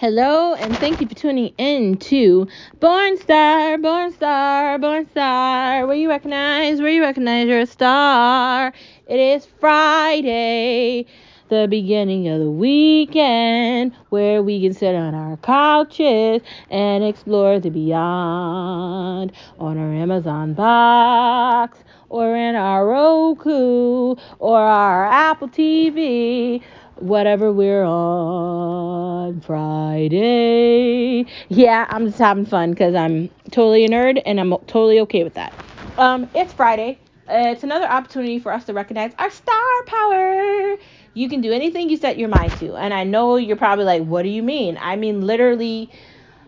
Hello, 0.00 0.54
and 0.54 0.76
thank 0.76 1.00
you 1.00 1.08
for 1.08 1.14
tuning 1.16 1.52
in 1.58 1.96
to 1.96 2.46
Born 2.78 3.18
Star, 3.18 3.76
Born 3.78 4.12
Star, 4.12 4.78
Born 4.78 5.10
Star. 5.10 5.88
Where 5.88 5.96
you 5.96 6.08
recognize, 6.08 6.80
where 6.80 6.90
you 6.90 7.02
recognize 7.02 7.48
you're 7.48 7.58
a 7.58 7.66
star. 7.66 8.72
It 9.08 9.18
is 9.18 9.44
Friday, 9.58 11.04
the 11.48 11.66
beginning 11.68 12.28
of 12.28 12.38
the 12.38 12.48
weekend, 12.48 13.92
where 14.10 14.40
we 14.40 14.60
can 14.62 14.72
sit 14.72 14.94
on 14.94 15.16
our 15.16 15.36
couches 15.38 16.42
and 16.70 17.02
explore 17.02 17.58
the 17.58 17.70
beyond 17.70 19.32
on 19.58 19.78
our 19.78 19.92
Amazon 19.94 20.54
box 20.54 21.76
or 22.08 22.36
in 22.36 22.54
our 22.54 22.86
Roku 22.86 24.14
or 24.38 24.60
our 24.60 25.06
Apple 25.06 25.48
TV 25.48 26.62
whatever 27.00 27.52
we're 27.52 27.84
on 27.84 29.40
Friday. 29.40 31.26
Yeah, 31.48 31.86
I'm 31.88 32.06
just 32.06 32.18
having 32.18 32.46
fun 32.46 32.70
because 32.70 32.94
I'm 32.94 33.28
totally 33.50 33.84
a 33.84 33.88
nerd 33.88 34.22
and 34.24 34.40
I'm 34.40 34.50
totally 34.66 35.00
okay 35.00 35.24
with 35.24 35.34
that. 35.34 35.52
Um, 35.96 36.28
it's 36.34 36.52
Friday. 36.52 36.98
Uh, 37.28 37.52
it's 37.52 37.62
another 37.62 37.86
opportunity 37.86 38.38
for 38.38 38.52
us 38.52 38.64
to 38.64 38.72
recognize 38.72 39.12
our 39.18 39.30
star 39.30 39.82
power. 39.86 40.76
You 41.14 41.28
can 41.28 41.40
do 41.40 41.52
anything 41.52 41.90
you 41.90 41.96
set 41.96 42.18
your 42.18 42.28
mind 42.28 42.52
to. 42.58 42.74
And 42.76 42.94
I 42.94 43.04
know 43.04 43.36
you're 43.36 43.56
probably 43.56 43.84
like, 43.84 44.04
what 44.04 44.22
do 44.22 44.28
you 44.28 44.42
mean? 44.42 44.78
I 44.80 44.96
mean, 44.96 45.26
literally 45.26 45.90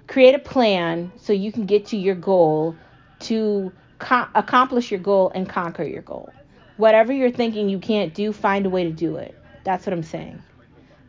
create 0.06 0.34
a 0.34 0.38
plan 0.38 1.12
so 1.16 1.32
you 1.32 1.52
can 1.52 1.66
get 1.66 1.87
to 1.87 1.96
your 1.96 2.14
goal 2.14 2.76
to 3.20 3.73
co- 3.98 4.28
accomplish 4.34 4.90
your 4.90 5.01
goal 5.01 5.30
and 5.34 5.48
conquer 5.48 5.84
your 5.84 6.02
goal. 6.02 6.32
Whatever 6.78 7.12
you're 7.12 7.30
thinking 7.30 7.68
you 7.68 7.78
can't 7.78 8.14
do, 8.14 8.32
find 8.32 8.64
a 8.64 8.70
way 8.70 8.84
to 8.84 8.90
do 8.90 9.16
it. 9.16 9.39
That's 9.64 9.87
what 9.87 9.92
I'm 9.92 10.02
saying. 10.02 10.42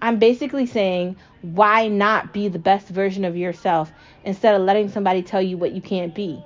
I'm 0.02 0.18
basically 0.18 0.66
saying, 0.66 1.16
why 1.42 1.88
not 1.88 2.34
be 2.34 2.48
the 2.48 2.59
best 2.59 2.88
version 2.88 3.23
of 3.23 3.38
yourself 3.38 3.92
instead 4.23 4.55
of 4.55 4.62
letting 4.62 4.90
somebody 4.90 5.22
tell 5.22 5.42
you 5.42 5.58
what 5.58 5.73
you 5.73 5.81
can't 5.81 6.14
be? 6.14 6.44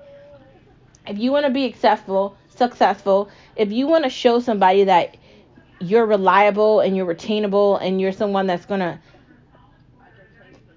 If 1.08 1.18
you 1.18 1.32
want 1.32 1.46
to 1.46 1.52
be 1.52 1.72
successful, 1.72 2.36
successful, 2.50 3.30
if 3.56 3.72
you 3.72 3.88
want 3.88 4.04
to 4.04 4.10
show 4.10 4.40
somebody 4.40 4.86
that 4.86 5.18
you're 5.80 6.06
reliable 6.06 6.80
and 6.80 6.98
you're 6.98 7.06
retainable 7.06 7.82
and 7.82 8.02
you're 8.02 8.12
someone 8.12 8.48
that's 8.48 8.66
going 8.66 8.80
to 8.80 9.00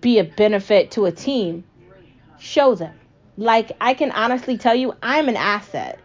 be 0.00 0.18
a 0.18 0.24
benefit 0.24 0.92
to 0.92 1.06
a 1.06 1.12
team, 1.12 1.64
show 2.38 2.74
them. 2.74 2.94
Like 3.36 3.72
I 3.80 3.94
can 3.94 4.10
honestly 4.10 4.58
tell 4.58 4.74
you, 4.74 4.94
I'm 5.02 5.28
an 5.28 5.36
asset. 5.36 5.98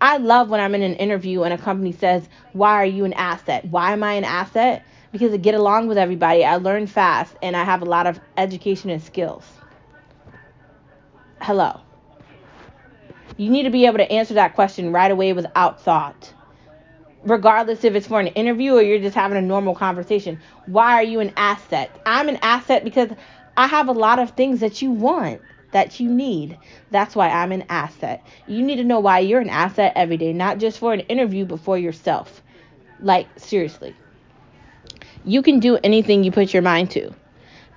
I 0.00 0.18
love 0.18 0.50
when 0.50 0.60
I'm 0.60 0.74
in 0.74 0.82
an 0.82 0.94
interview 0.94 1.42
and 1.42 1.54
a 1.54 1.58
company 1.58 1.92
says, 1.92 2.28
Why 2.52 2.72
are 2.74 2.86
you 2.86 3.04
an 3.04 3.12
asset? 3.14 3.64
Why 3.66 3.92
am 3.92 4.02
I 4.02 4.14
an 4.14 4.24
asset? 4.24 4.84
Because 5.12 5.32
I 5.32 5.36
get 5.36 5.54
along 5.54 5.86
with 5.88 5.98
everybody. 5.98 6.44
I 6.44 6.56
learn 6.56 6.86
fast 6.86 7.34
and 7.42 7.56
I 7.56 7.64
have 7.64 7.82
a 7.82 7.86
lot 7.86 8.06
of 8.06 8.20
education 8.36 8.90
and 8.90 9.02
skills. 9.02 9.44
Hello. 11.40 11.80
You 13.36 13.50
need 13.50 13.64
to 13.64 13.70
be 13.70 13.86
able 13.86 13.98
to 13.98 14.10
answer 14.10 14.34
that 14.34 14.54
question 14.54 14.92
right 14.92 15.10
away 15.10 15.32
without 15.32 15.80
thought. 15.80 16.32
Regardless 17.24 17.84
if 17.84 17.94
it's 17.94 18.06
for 18.06 18.20
an 18.20 18.28
interview 18.28 18.74
or 18.74 18.82
you're 18.82 18.98
just 18.98 19.14
having 19.14 19.38
a 19.38 19.42
normal 19.42 19.74
conversation. 19.74 20.40
Why 20.66 20.94
are 20.94 21.02
you 21.02 21.20
an 21.20 21.32
asset? 21.36 21.90
I'm 22.04 22.28
an 22.28 22.38
asset 22.42 22.84
because 22.84 23.10
I 23.56 23.66
have 23.66 23.88
a 23.88 23.92
lot 23.92 24.18
of 24.18 24.30
things 24.30 24.60
that 24.60 24.82
you 24.82 24.90
want 24.90 25.40
that 25.74 25.98
you 25.98 26.08
need. 26.08 26.56
That's 26.92 27.16
why 27.16 27.28
I'm 27.28 27.50
an 27.50 27.64
asset. 27.68 28.24
You 28.46 28.62
need 28.62 28.76
to 28.76 28.84
know 28.84 29.00
why 29.00 29.18
you're 29.18 29.40
an 29.40 29.50
asset 29.50 29.92
every 29.96 30.16
day, 30.16 30.32
not 30.32 30.58
just 30.58 30.78
for 30.78 30.92
an 30.92 31.00
interview, 31.00 31.44
but 31.44 31.58
for 31.58 31.76
yourself. 31.76 32.42
Like, 33.00 33.26
seriously. 33.36 33.94
You 35.24 35.42
can 35.42 35.58
do 35.58 35.76
anything 35.82 36.22
you 36.22 36.30
put 36.30 36.54
your 36.54 36.62
mind 36.62 36.92
to. 36.92 37.12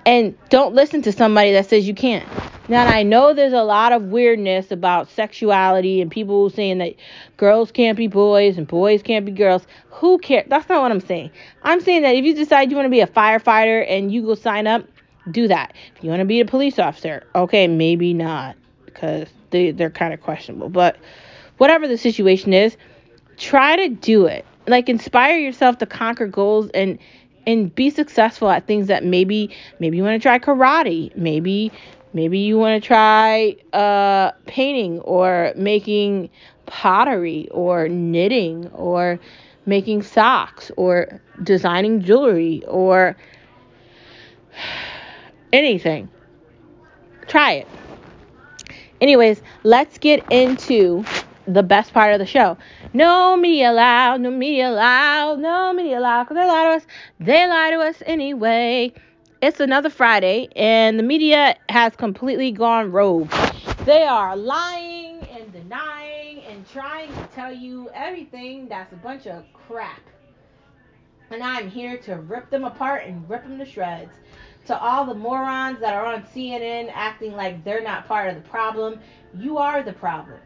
And 0.06 0.38
don't 0.50 0.76
listen 0.76 1.02
to 1.02 1.12
somebody 1.12 1.52
that 1.54 1.70
says 1.70 1.88
you 1.88 1.96
can't. 1.96 2.26
Now, 2.70 2.86
I 2.86 3.02
know 3.02 3.34
there's 3.34 3.52
a 3.52 3.64
lot 3.64 3.94
of 3.94 4.04
weirdness 4.04 4.72
about 4.72 5.10
sexuality 5.10 6.00
and 6.00 6.12
people 6.12 6.52
saying 6.52 6.78
that 6.78 6.94
girls 7.36 7.72
can't 7.72 7.98
be 7.98 8.08
boys 8.08 8.60
and 8.60 8.68
boys 8.68 9.02
can't 9.02 9.26
be 9.26 9.32
girls. 9.32 9.66
Who 9.90 10.20
cares? 10.20 10.46
That's 10.50 10.70
not 10.70 10.84
what 10.84 10.92
I'm 10.92 11.02
saying. 11.02 11.32
I'm 11.64 11.82
saying 11.82 12.04
that 12.04 12.14
if 12.14 12.24
you 12.24 12.36
decide 12.36 12.70
you 12.70 12.76
want 12.76 12.86
to 12.86 12.92
be 12.92 13.02
a 13.02 13.08
firefighter 13.08 13.84
and 13.90 14.12
you 14.14 14.22
go 14.22 14.36
sign 14.36 14.68
up, 14.68 14.86
do 15.32 15.48
that. 15.48 15.74
If 15.96 16.04
you 16.04 16.10
want 16.10 16.22
to 16.22 16.26
be 16.26 16.40
a 16.40 16.46
police 16.46 16.80
officer, 16.80 17.26
okay, 17.36 17.68
maybe 17.68 18.14
not 18.14 18.56
because 18.86 19.28
they, 19.52 19.72
they're 19.72 19.90
kind 19.90 20.14
of 20.14 20.22
questionable. 20.22 20.70
But 20.70 20.98
whatever 21.58 21.88
the 21.88 21.98
situation 21.98 22.54
is, 22.54 22.78
try 23.38 23.76
to 23.76 23.90
do 23.90 24.26
it. 24.26 24.46
Like 24.68 24.90
inspire 24.90 25.38
yourself 25.38 25.78
to 25.80 25.86
conquer 25.86 26.28
goals 26.28 26.70
and 26.74 27.00
and 27.46 27.74
be 27.74 27.90
successful 27.90 28.50
at 28.50 28.68
things 28.68 28.88
that 28.88 29.06
maybe 29.06 29.56
maybe 29.80 29.96
you 29.98 30.04
want 30.04 30.22
to 30.22 30.26
try 30.26 30.38
karate, 30.38 31.16
maybe 31.16 31.72
maybe 32.14 32.40
you 32.40 32.58
want 32.58 32.82
to 32.82 32.86
try 32.86 33.56
uh 33.72 34.32
painting 34.46 35.00
or 35.02 35.54
making 35.56 36.30
pottery 36.66 37.48
or 37.52 37.88
knitting 37.88 38.68
or 38.74 39.20
making 39.66 40.02
socks 40.02 40.72
or 40.76 41.22
designing 41.44 42.02
jewelry 42.02 42.64
or 42.68 43.16
anything. 45.54 46.10
Try 47.28 47.54
it. 47.54 47.68
Anyways, 49.00 49.42
let's 49.64 49.98
get 49.98 50.24
into 50.32 51.06
the 51.48 51.64
best 51.64 51.94
part 51.94 52.14
of 52.14 52.20
the 52.20 52.26
show. 52.26 52.58
No 52.94 53.38
media 53.38 53.72
allowed, 53.72 54.22
no 54.22 54.32
media 54.32 54.70
allowed, 54.70 55.40
no 55.40 55.72
media 55.74 56.00
allowed, 56.00 56.24
because 56.24 56.36
they 56.36 56.48
lie 56.48 56.64
to 56.64 56.70
us. 56.72 56.88
They 57.20 57.48
lie 57.48 57.72
to 57.72 57.80
us 57.80 58.04
anyway. 58.06 58.94
It's 59.42 59.60
another 59.60 59.90
Friday, 59.90 60.50
and 60.56 60.98
the 60.98 61.04
media 61.04 61.56
has 61.70 61.96
completely 61.96 62.52
gone 62.52 62.92
rogue. 62.92 63.30
They 63.86 64.04
are 64.04 64.36
lying 64.36 65.20
and 65.32 65.54
denying 65.54 66.40
and 66.40 66.68
trying 66.70 67.14
to 67.14 67.28
tell 67.36 67.54
you 67.54 67.90
everything 67.94 68.68
that's 68.68 68.92
a 68.94 68.98
bunch 68.98 69.28
of 69.28 69.44
crap. 69.54 70.02
And 71.30 71.44
I'm 71.44 71.70
here 71.70 71.98
to 72.00 72.16
rip 72.16 72.50
them 72.50 72.64
apart 72.64 73.06
and 73.06 73.30
rip 73.30 73.44
them 73.44 73.60
to 73.60 73.66
shreds 73.66 74.12
to 74.68 74.80
all 74.80 75.06
the 75.06 75.14
morons 75.14 75.80
that 75.80 75.94
are 75.94 76.06
on 76.06 76.24
CNN 76.24 76.92
acting 76.94 77.32
like 77.34 77.64
they're 77.64 77.82
not 77.82 78.08
part 78.08 78.30
of 78.30 78.36
the 78.36 78.50
problem, 78.50 79.00
you 79.34 79.58
are 79.58 79.82
the 79.82 79.94
problem. 79.94 80.40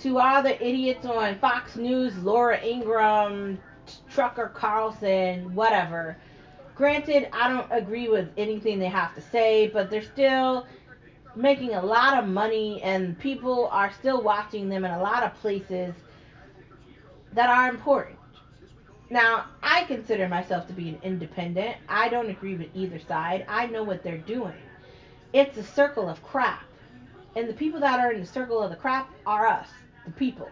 To 0.00 0.18
all 0.18 0.42
the 0.42 0.62
idiots 0.62 1.06
on 1.06 1.38
Fox 1.38 1.76
News, 1.76 2.16
Laura 2.18 2.60
Ingraham, 2.62 3.58
Tucker 4.14 4.52
Carlson, 4.54 5.54
whatever. 5.54 6.16
Granted, 6.74 7.28
I 7.32 7.48
don't 7.48 7.68
agree 7.70 8.08
with 8.08 8.28
anything 8.36 8.78
they 8.78 8.88
have 8.88 9.14
to 9.14 9.22
say, 9.22 9.68
but 9.68 9.90
they're 9.90 10.02
still 10.02 10.66
making 11.36 11.74
a 11.74 11.84
lot 11.84 12.22
of 12.22 12.28
money 12.28 12.82
and 12.82 13.18
people 13.18 13.68
are 13.68 13.92
still 13.92 14.22
watching 14.22 14.68
them 14.68 14.84
in 14.84 14.90
a 14.90 15.00
lot 15.00 15.22
of 15.22 15.34
places 15.34 15.94
that 17.32 17.48
are 17.48 17.68
important. 17.68 18.18
Now, 19.14 19.44
I 19.62 19.84
consider 19.84 20.28
myself 20.28 20.66
to 20.66 20.72
be 20.72 20.88
an 20.88 20.98
independent. 21.04 21.76
I 21.88 22.08
don't 22.08 22.30
agree 22.30 22.56
with 22.56 22.66
either 22.74 22.98
side. 22.98 23.46
I 23.48 23.66
know 23.66 23.84
what 23.84 24.02
they're 24.02 24.18
doing. 24.18 24.56
It's 25.32 25.56
a 25.56 25.62
circle 25.62 26.08
of 26.08 26.20
crap. 26.24 26.64
And 27.36 27.48
the 27.48 27.52
people 27.52 27.78
that 27.78 28.00
are 28.00 28.10
in 28.10 28.18
the 28.18 28.26
circle 28.26 28.60
of 28.60 28.70
the 28.70 28.76
crap 28.76 29.08
are 29.24 29.46
us, 29.46 29.68
the 30.04 30.10
people. 30.10 30.48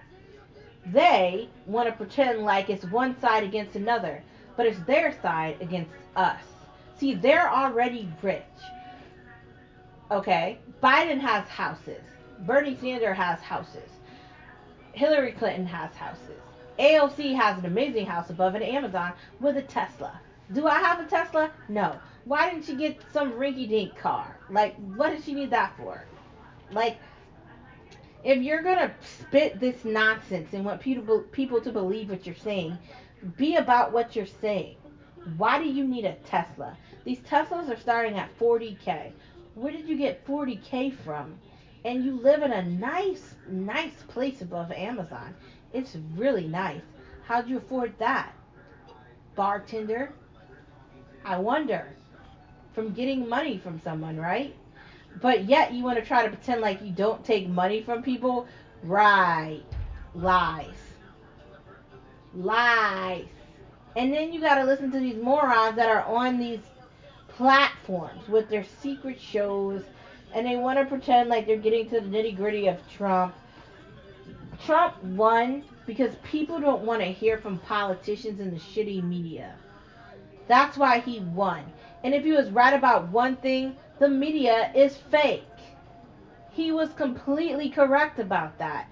They 0.87 1.49
want 1.67 1.89
to 1.89 1.97
pretend 1.97 2.45
like 2.45 2.71
it's 2.71 2.85
one 2.85 3.21
side 3.21 3.43
against 3.43 3.75
another, 3.75 4.23
but 4.57 4.67
it's 4.67 4.79
their 4.87 5.21
side 5.21 5.57
against 5.61 5.91
us. 6.15 6.45
See, 6.99 7.15
they're 7.15 7.53
already 7.53 8.09
rich. 8.23 8.45
Okay? 10.13 10.61
Biden 10.81 11.19
has 11.19 11.49
houses. 11.49 12.05
Bernie 12.47 12.79
Sanders 12.81 13.17
has 13.17 13.41
houses. 13.41 13.91
Hillary 14.93 15.33
Clinton 15.33 15.67
has 15.67 15.93
houses. 15.97 16.39
AOC 16.79 17.35
has 17.35 17.59
an 17.59 17.67
amazing 17.67 18.07
house 18.07 18.31
above 18.31 18.55
an 18.55 18.63
Amazon 18.63 19.13
with 19.41 19.57
a 19.57 19.63
Tesla. 19.63 20.21
Do 20.53 20.67
I 20.67 20.79
have 20.79 21.01
a 21.01 21.09
Tesla? 21.09 21.51
No. 21.69 21.97
Why 22.25 22.51
didn't 22.51 22.65
she 22.67 22.77
get 22.77 23.01
some 23.13 23.33
rinky 23.33 23.69
dink 23.69 23.97
car? 23.97 24.37
Like, 24.51 24.77
what 24.77 25.11
did 25.11 25.25
she 25.25 25.35
need 25.35 25.51
that 25.51 25.77
for? 25.77 26.05
Like, 26.71 26.99
if 28.25 28.39
you're 28.43 28.63
gonna 28.63 28.95
spit 29.01 29.59
this 29.59 29.85
nonsense 29.85 30.53
and 30.53 30.65
want 30.65 30.81
people 30.81 31.21
people 31.33 31.61
to 31.61 31.73
believe 31.73 32.11
what 32.11 32.27
you're 32.27 32.35
saying, 32.37 32.79
be 33.37 33.57
about 33.57 33.93
what 33.93 34.15
you're 34.15 34.27
saying. 34.27 34.77
Why 35.37 35.59
do 35.59 35.69
you 35.69 35.85
need 35.85 36.05
a 36.05 36.15
Tesla? 36.15 36.77
These 37.05 37.21
Teslas 37.21 37.69
are 37.69 37.81
starting 37.81 38.19
at 38.19 38.37
40k. 38.39 39.13
Where 39.55 39.73
did 39.73 39.89
you 39.89 39.97
get 39.97 40.27
40k 40.27 40.97
from? 41.05 41.39
And 41.85 42.05
you 42.05 42.21
live 42.21 42.43
in 42.43 42.53
a 42.53 42.63
nice, 42.63 43.35
nice 43.49 44.03
place 44.09 44.41
above 44.41 44.71
Amazon. 44.71 45.35
It's 45.73 45.97
really 46.17 46.47
nice. 46.47 46.83
How'd 47.25 47.49
you 47.49 47.59
afford 47.59 47.99
that? 47.99 48.35
Bartender? 49.35 50.13
I 51.25 51.39
wonder. 51.39 51.89
From 52.75 52.93
getting 52.93 53.29
money 53.29 53.59
from 53.59 53.81
someone, 53.83 54.17
right? 54.17 54.55
But 55.21 55.45
yet 55.45 55.73
you 55.73 55.85
want 55.85 55.99
to 55.99 56.05
try 56.05 56.23
to 56.23 56.29
pretend 56.29 56.61
like 56.61 56.83
you 56.83 56.93
don't 56.93 57.25
take 57.25 57.49
money 57.49 57.83
from 57.83 58.03
people? 58.03 58.47
Right. 58.83 59.63
Lies. 60.15 60.75
Lies. 62.35 63.27
And 63.97 64.13
then 64.13 64.33
you 64.33 64.41
got 64.41 64.57
to 64.57 64.65
listen 64.65 64.91
to 64.91 64.99
these 64.99 65.23
morons 65.23 65.77
that 65.77 65.89
are 65.89 66.05
on 66.05 66.39
these 66.39 66.61
platforms 67.29 68.29
with 68.29 68.49
their 68.49 68.65
secret 68.65 69.21
shows 69.21 69.83
and 70.35 70.47
they 70.47 70.57
want 70.57 70.79
to 70.79 70.85
pretend 70.85 71.29
like 71.29 71.47
they're 71.47 71.57
getting 71.57 71.89
to 71.91 72.01
the 72.01 72.07
nitty 72.07 72.37
gritty 72.37 72.69
of 72.69 72.79
Trump. 72.91 73.35
Trump 74.65 75.03
won 75.03 75.65
because 75.87 76.15
people 76.23 76.61
don't 76.61 76.85
want 76.85 77.01
to 77.01 77.07
hear 77.07 77.37
from 77.37 77.59
politicians 77.59 78.39
in 78.39 78.51
the 78.51 78.61
shitty 78.61 79.03
media. 79.03 79.55
That's 80.47 80.77
why 80.77 81.01
he 81.01 81.21
won. 81.21 81.65
And 82.05 82.15
if 82.15 82.25
he 82.25 82.33
was 82.33 82.51
right 82.51 82.75
about 82.75 83.09
one 83.09 83.37
thing, 83.37 83.77
the 83.99 84.09
media 84.09 84.71
is 84.75 84.97
fake. 84.97 85.45
He 86.53 86.71
was 86.71 86.93
completely 86.93 87.71
correct 87.71 88.19
about 88.19 88.59
that. 88.59 88.87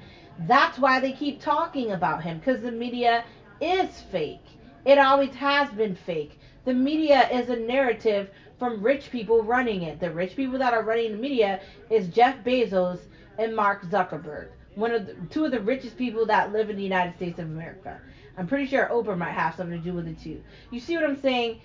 That's 0.47 0.79
why 0.79 1.01
they 1.01 1.13
keep 1.13 1.41
talking 1.41 1.93
about 1.93 2.23
him 2.23 2.39
because 2.39 2.63
the 2.63 2.71
media 2.71 3.25
is 3.61 4.01
fake. 4.01 4.45
It 4.85 4.99
always 4.99 5.35
has 5.35 5.71
been 5.71 5.95
fake. 5.95 6.39
The 6.65 6.73
media 6.73 7.29
is 7.31 7.51
a 7.51 7.57
narrative 7.57 8.31
from 8.59 8.83
rich 8.83 9.11
people 9.11 9.43
running 9.43 9.83
it. 9.83 10.01
The 10.01 10.11
rich 10.11 10.37
people 10.37 10.59
that 10.59 10.73
are 10.73 10.83
running 10.83 11.13
the 11.13 11.19
media 11.19 11.61
is 11.91 12.09
Jeff 12.09 12.43
Bezos 12.45 13.01
and 13.39 13.55
Mark 13.55 13.85
Zuckerberg, 13.85 14.49
one 14.75 14.93
of 14.93 15.07
the, 15.07 15.15
two 15.31 15.45
of 15.45 15.51
the 15.51 15.61
richest 15.61 15.97
people 15.97 16.27
that 16.27 16.53
live 16.53 16.71
in 16.71 16.77
the 16.77 16.83
United 16.83 17.17
States 17.17 17.39
of 17.39 17.47
America. 17.47 18.01
I'm 18.37 18.47
pretty 18.47 18.67
sure 18.67 18.89
Oprah 18.91 19.19
might 19.19 19.33
have 19.33 19.55
something 19.55 19.79
to 19.79 19.85
do 19.85 19.95
with 19.95 20.07
it 20.07 20.21
too. 20.21 20.43
You 20.71 20.81
see 20.81 20.97
what 20.97 21.05
I'm 21.05 21.21
saying? 21.21 21.61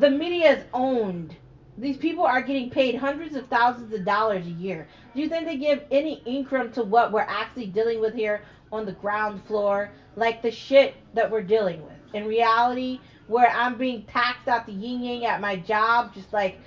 The 0.00 0.10
media 0.10 0.58
is 0.58 0.64
owned. 0.72 1.36
These 1.76 1.96
people 1.96 2.24
are 2.24 2.42
getting 2.42 2.70
paid 2.70 2.96
hundreds 2.96 3.36
of 3.36 3.46
thousands 3.46 3.92
of 3.92 4.04
dollars 4.04 4.46
a 4.46 4.50
year. 4.50 4.88
Do 5.14 5.20
you 5.20 5.28
think 5.28 5.46
they 5.46 5.56
give 5.56 5.84
any 5.90 6.22
income 6.24 6.72
to 6.72 6.82
what 6.82 7.12
we're 7.12 7.20
actually 7.20 7.66
dealing 7.66 8.00
with 8.00 8.14
here 8.14 8.42
on 8.72 8.84
the 8.84 8.92
ground 8.92 9.44
floor? 9.46 9.90
Like 10.16 10.42
the 10.42 10.50
shit 10.50 10.94
that 11.14 11.30
we're 11.30 11.42
dealing 11.42 11.84
with. 11.84 11.92
In 12.14 12.26
reality, 12.26 13.00
where 13.28 13.48
I'm 13.48 13.78
being 13.78 14.04
taxed 14.04 14.48
out 14.48 14.66
the 14.66 14.72
yin 14.72 15.02
yang 15.02 15.24
at 15.26 15.40
my 15.40 15.56
job, 15.56 16.14
just 16.14 16.32
like, 16.32 16.58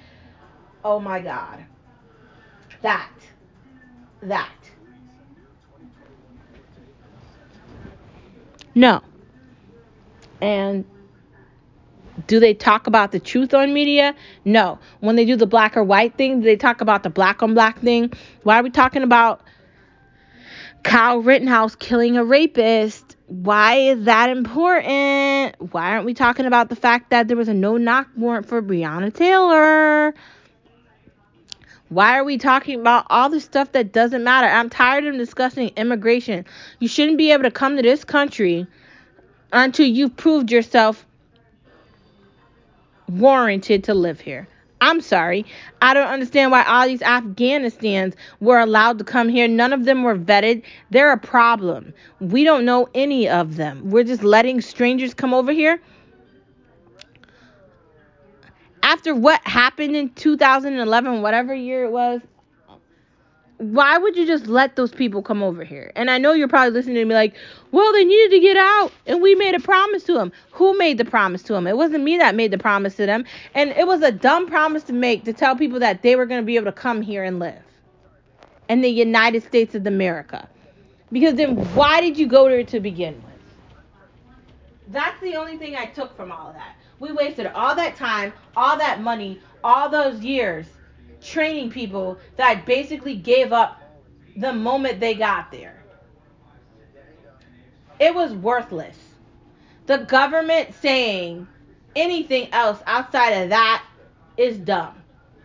oh 0.85 0.99
my 0.99 1.19
god. 1.19 1.65
That. 2.81 3.11
That. 4.21 4.60
No. 8.75 9.01
And 10.41 10.85
do 12.27 12.39
they 12.39 12.53
talk 12.53 12.87
about 12.87 13.11
the 13.11 13.19
truth 13.19 13.53
on 13.53 13.73
media? 13.73 14.15
No. 14.45 14.79
When 14.99 15.15
they 15.15 15.25
do 15.25 15.35
the 15.35 15.47
black 15.47 15.77
or 15.77 15.83
white 15.83 16.17
thing, 16.17 16.39
do 16.39 16.45
they 16.45 16.55
talk 16.55 16.81
about 16.81 17.03
the 17.03 17.09
black 17.09 17.43
on 17.43 17.53
black 17.53 17.79
thing? 17.79 18.11
Why 18.43 18.59
are 18.59 18.63
we 18.63 18.69
talking 18.69 19.03
about 19.03 19.41
Kyle 20.83 21.19
Rittenhouse 21.19 21.75
killing 21.75 22.17
a 22.17 22.23
rapist? 22.23 23.15
Why 23.27 23.75
is 23.75 24.05
that 24.05 24.29
important? 24.29 25.55
Why 25.71 25.91
aren't 25.91 26.05
we 26.05 26.13
talking 26.13 26.45
about 26.45 26.69
the 26.69 26.75
fact 26.75 27.11
that 27.11 27.27
there 27.27 27.37
was 27.37 27.47
a 27.47 27.53
no 27.53 27.77
knock 27.77 28.07
warrant 28.17 28.47
for 28.47 28.61
Breonna 28.61 29.13
Taylor? 29.13 30.13
Why 31.91 32.17
are 32.17 32.23
we 32.23 32.37
talking 32.37 32.79
about 32.79 33.05
all 33.09 33.29
the 33.29 33.41
stuff 33.41 33.73
that 33.73 33.91
doesn't 33.91 34.23
matter? 34.23 34.47
I'm 34.47 34.69
tired 34.69 35.05
of 35.05 35.17
discussing 35.17 35.71
immigration. 35.75 36.45
You 36.79 36.87
shouldn't 36.87 37.17
be 37.17 37.33
able 37.33 37.43
to 37.43 37.51
come 37.51 37.75
to 37.75 37.81
this 37.81 38.05
country 38.05 38.65
until 39.51 39.87
you've 39.87 40.15
proved 40.15 40.53
yourself 40.53 41.05
warranted 43.09 43.83
to 43.83 43.93
live 43.93 44.21
here. 44.21 44.47
I'm 44.79 45.01
sorry. 45.01 45.45
I 45.81 45.93
don't 45.93 46.07
understand 46.07 46.51
why 46.51 46.63
all 46.63 46.87
these 46.87 47.01
Afghanistans 47.01 48.15
were 48.39 48.59
allowed 48.59 48.97
to 48.99 49.03
come 49.03 49.27
here. 49.27 49.49
None 49.49 49.73
of 49.73 49.83
them 49.83 50.03
were 50.03 50.17
vetted. 50.17 50.63
They're 50.91 51.11
a 51.11 51.17
problem. 51.17 51.93
We 52.21 52.45
don't 52.45 52.63
know 52.63 52.87
any 52.95 53.27
of 53.27 53.57
them. 53.57 53.89
We're 53.89 54.05
just 54.05 54.23
letting 54.23 54.61
strangers 54.61 55.13
come 55.13 55.33
over 55.33 55.51
here. 55.51 55.81
After 58.91 59.15
what 59.15 59.39
happened 59.47 59.95
in 59.95 60.09
2011, 60.15 61.21
whatever 61.21 61.55
year 61.55 61.85
it 61.85 61.91
was, 61.91 62.19
why 63.55 63.97
would 63.97 64.17
you 64.17 64.27
just 64.27 64.47
let 64.47 64.75
those 64.75 64.91
people 64.91 65.21
come 65.21 65.41
over 65.41 65.63
here? 65.63 65.93
And 65.95 66.11
I 66.11 66.17
know 66.17 66.33
you're 66.33 66.49
probably 66.49 66.73
listening 66.73 66.95
to 66.95 67.05
me 67.05 67.15
like, 67.15 67.33
well, 67.71 67.93
they 67.93 68.03
needed 68.03 68.31
to 68.31 68.39
get 68.41 68.57
out 68.57 68.91
and 69.07 69.21
we 69.21 69.33
made 69.35 69.55
a 69.55 69.61
promise 69.61 70.03
to 70.03 70.13
them. 70.13 70.33
Who 70.51 70.77
made 70.77 70.97
the 70.97 71.05
promise 71.05 71.41
to 71.43 71.53
them? 71.53 71.67
It 71.67 71.77
wasn't 71.77 72.03
me 72.03 72.17
that 72.17 72.35
made 72.35 72.51
the 72.51 72.57
promise 72.57 72.95
to 72.95 73.05
them. 73.05 73.23
And 73.53 73.69
it 73.69 73.87
was 73.87 74.01
a 74.01 74.11
dumb 74.11 74.45
promise 74.45 74.83
to 74.83 74.93
make 74.93 75.23
to 75.23 75.31
tell 75.31 75.55
people 75.55 75.79
that 75.79 76.01
they 76.01 76.17
were 76.17 76.25
going 76.25 76.41
to 76.41 76.45
be 76.45 76.57
able 76.57 76.65
to 76.65 76.73
come 76.73 77.01
here 77.01 77.23
and 77.23 77.39
live 77.39 77.63
in 78.67 78.81
the 78.81 78.89
United 78.89 79.43
States 79.43 79.73
of 79.73 79.87
America. 79.87 80.49
Because 81.13 81.35
then 81.35 81.55
why 81.75 82.01
did 82.01 82.17
you 82.17 82.27
go 82.27 82.49
there 82.49 82.65
to 82.65 82.81
begin 82.81 83.13
with? 83.13 84.33
That's 84.89 85.21
the 85.21 85.37
only 85.37 85.57
thing 85.57 85.77
I 85.77 85.85
took 85.85 86.13
from 86.17 86.29
all 86.29 86.49
of 86.49 86.55
that. 86.55 86.75
We 87.01 87.11
wasted 87.11 87.47
all 87.47 87.73
that 87.75 87.95
time, 87.95 88.31
all 88.55 88.77
that 88.77 89.01
money, 89.01 89.39
all 89.63 89.89
those 89.89 90.21
years 90.21 90.67
training 91.19 91.71
people 91.71 92.19
that 92.37 92.65
basically 92.65 93.15
gave 93.15 93.51
up 93.51 93.81
the 94.37 94.53
moment 94.53 94.99
they 94.99 95.15
got 95.15 95.51
there. 95.51 95.83
It 97.99 98.13
was 98.13 98.33
worthless. 98.33 98.97
The 99.87 99.97
government 99.97 100.75
saying 100.75 101.47
anything 101.95 102.53
else 102.53 102.79
outside 102.85 103.31
of 103.31 103.49
that 103.49 103.83
is 104.37 104.59
dumb. 104.59 104.93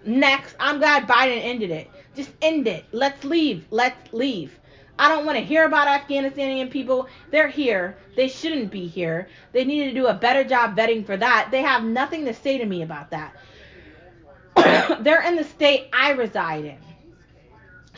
Next, 0.05 0.55
I'm 0.61 0.79
glad 0.79 1.09
Biden 1.09 1.41
ended 1.43 1.71
it. 1.71 1.91
Just 2.15 2.33
end 2.43 2.69
it. 2.69 2.85
Let's 2.93 3.25
leave. 3.25 3.67
Let's 3.71 4.13
leave. 4.13 4.59
I 4.99 5.09
don't 5.09 5.27
want 5.27 5.39
to 5.39 5.45
hear 5.45 5.65
about 5.65 5.89
Afghanistanian 5.89 6.71
people. 6.71 7.09
They're 7.31 7.49
here. 7.49 7.97
They 8.17 8.29
shouldn't 8.29 8.71
be 8.71 8.87
here. 8.87 9.29
They 9.53 9.65
need 9.65 9.85
to 9.85 9.95
do 9.95 10.07
a 10.07 10.15
better 10.15 10.43
job 10.43 10.77
vetting 10.77 11.05
for 11.05 11.17
that. 11.17 11.49
They 11.51 11.63
have 11.63 11.85
nothing 11.85 12.25
to 12.25 12.35
say 12.35 12.59
to 12.59 12.65
me 12.65 12.83
about 12.83 13.11
that. 13.11 13.37
they're 15.01 15.23
in 15.23 15.37
the 15.37 15.45
state 15.45 15.89
I 15.93 16.13
reside 16.13 16.65
in. 16.65 16.79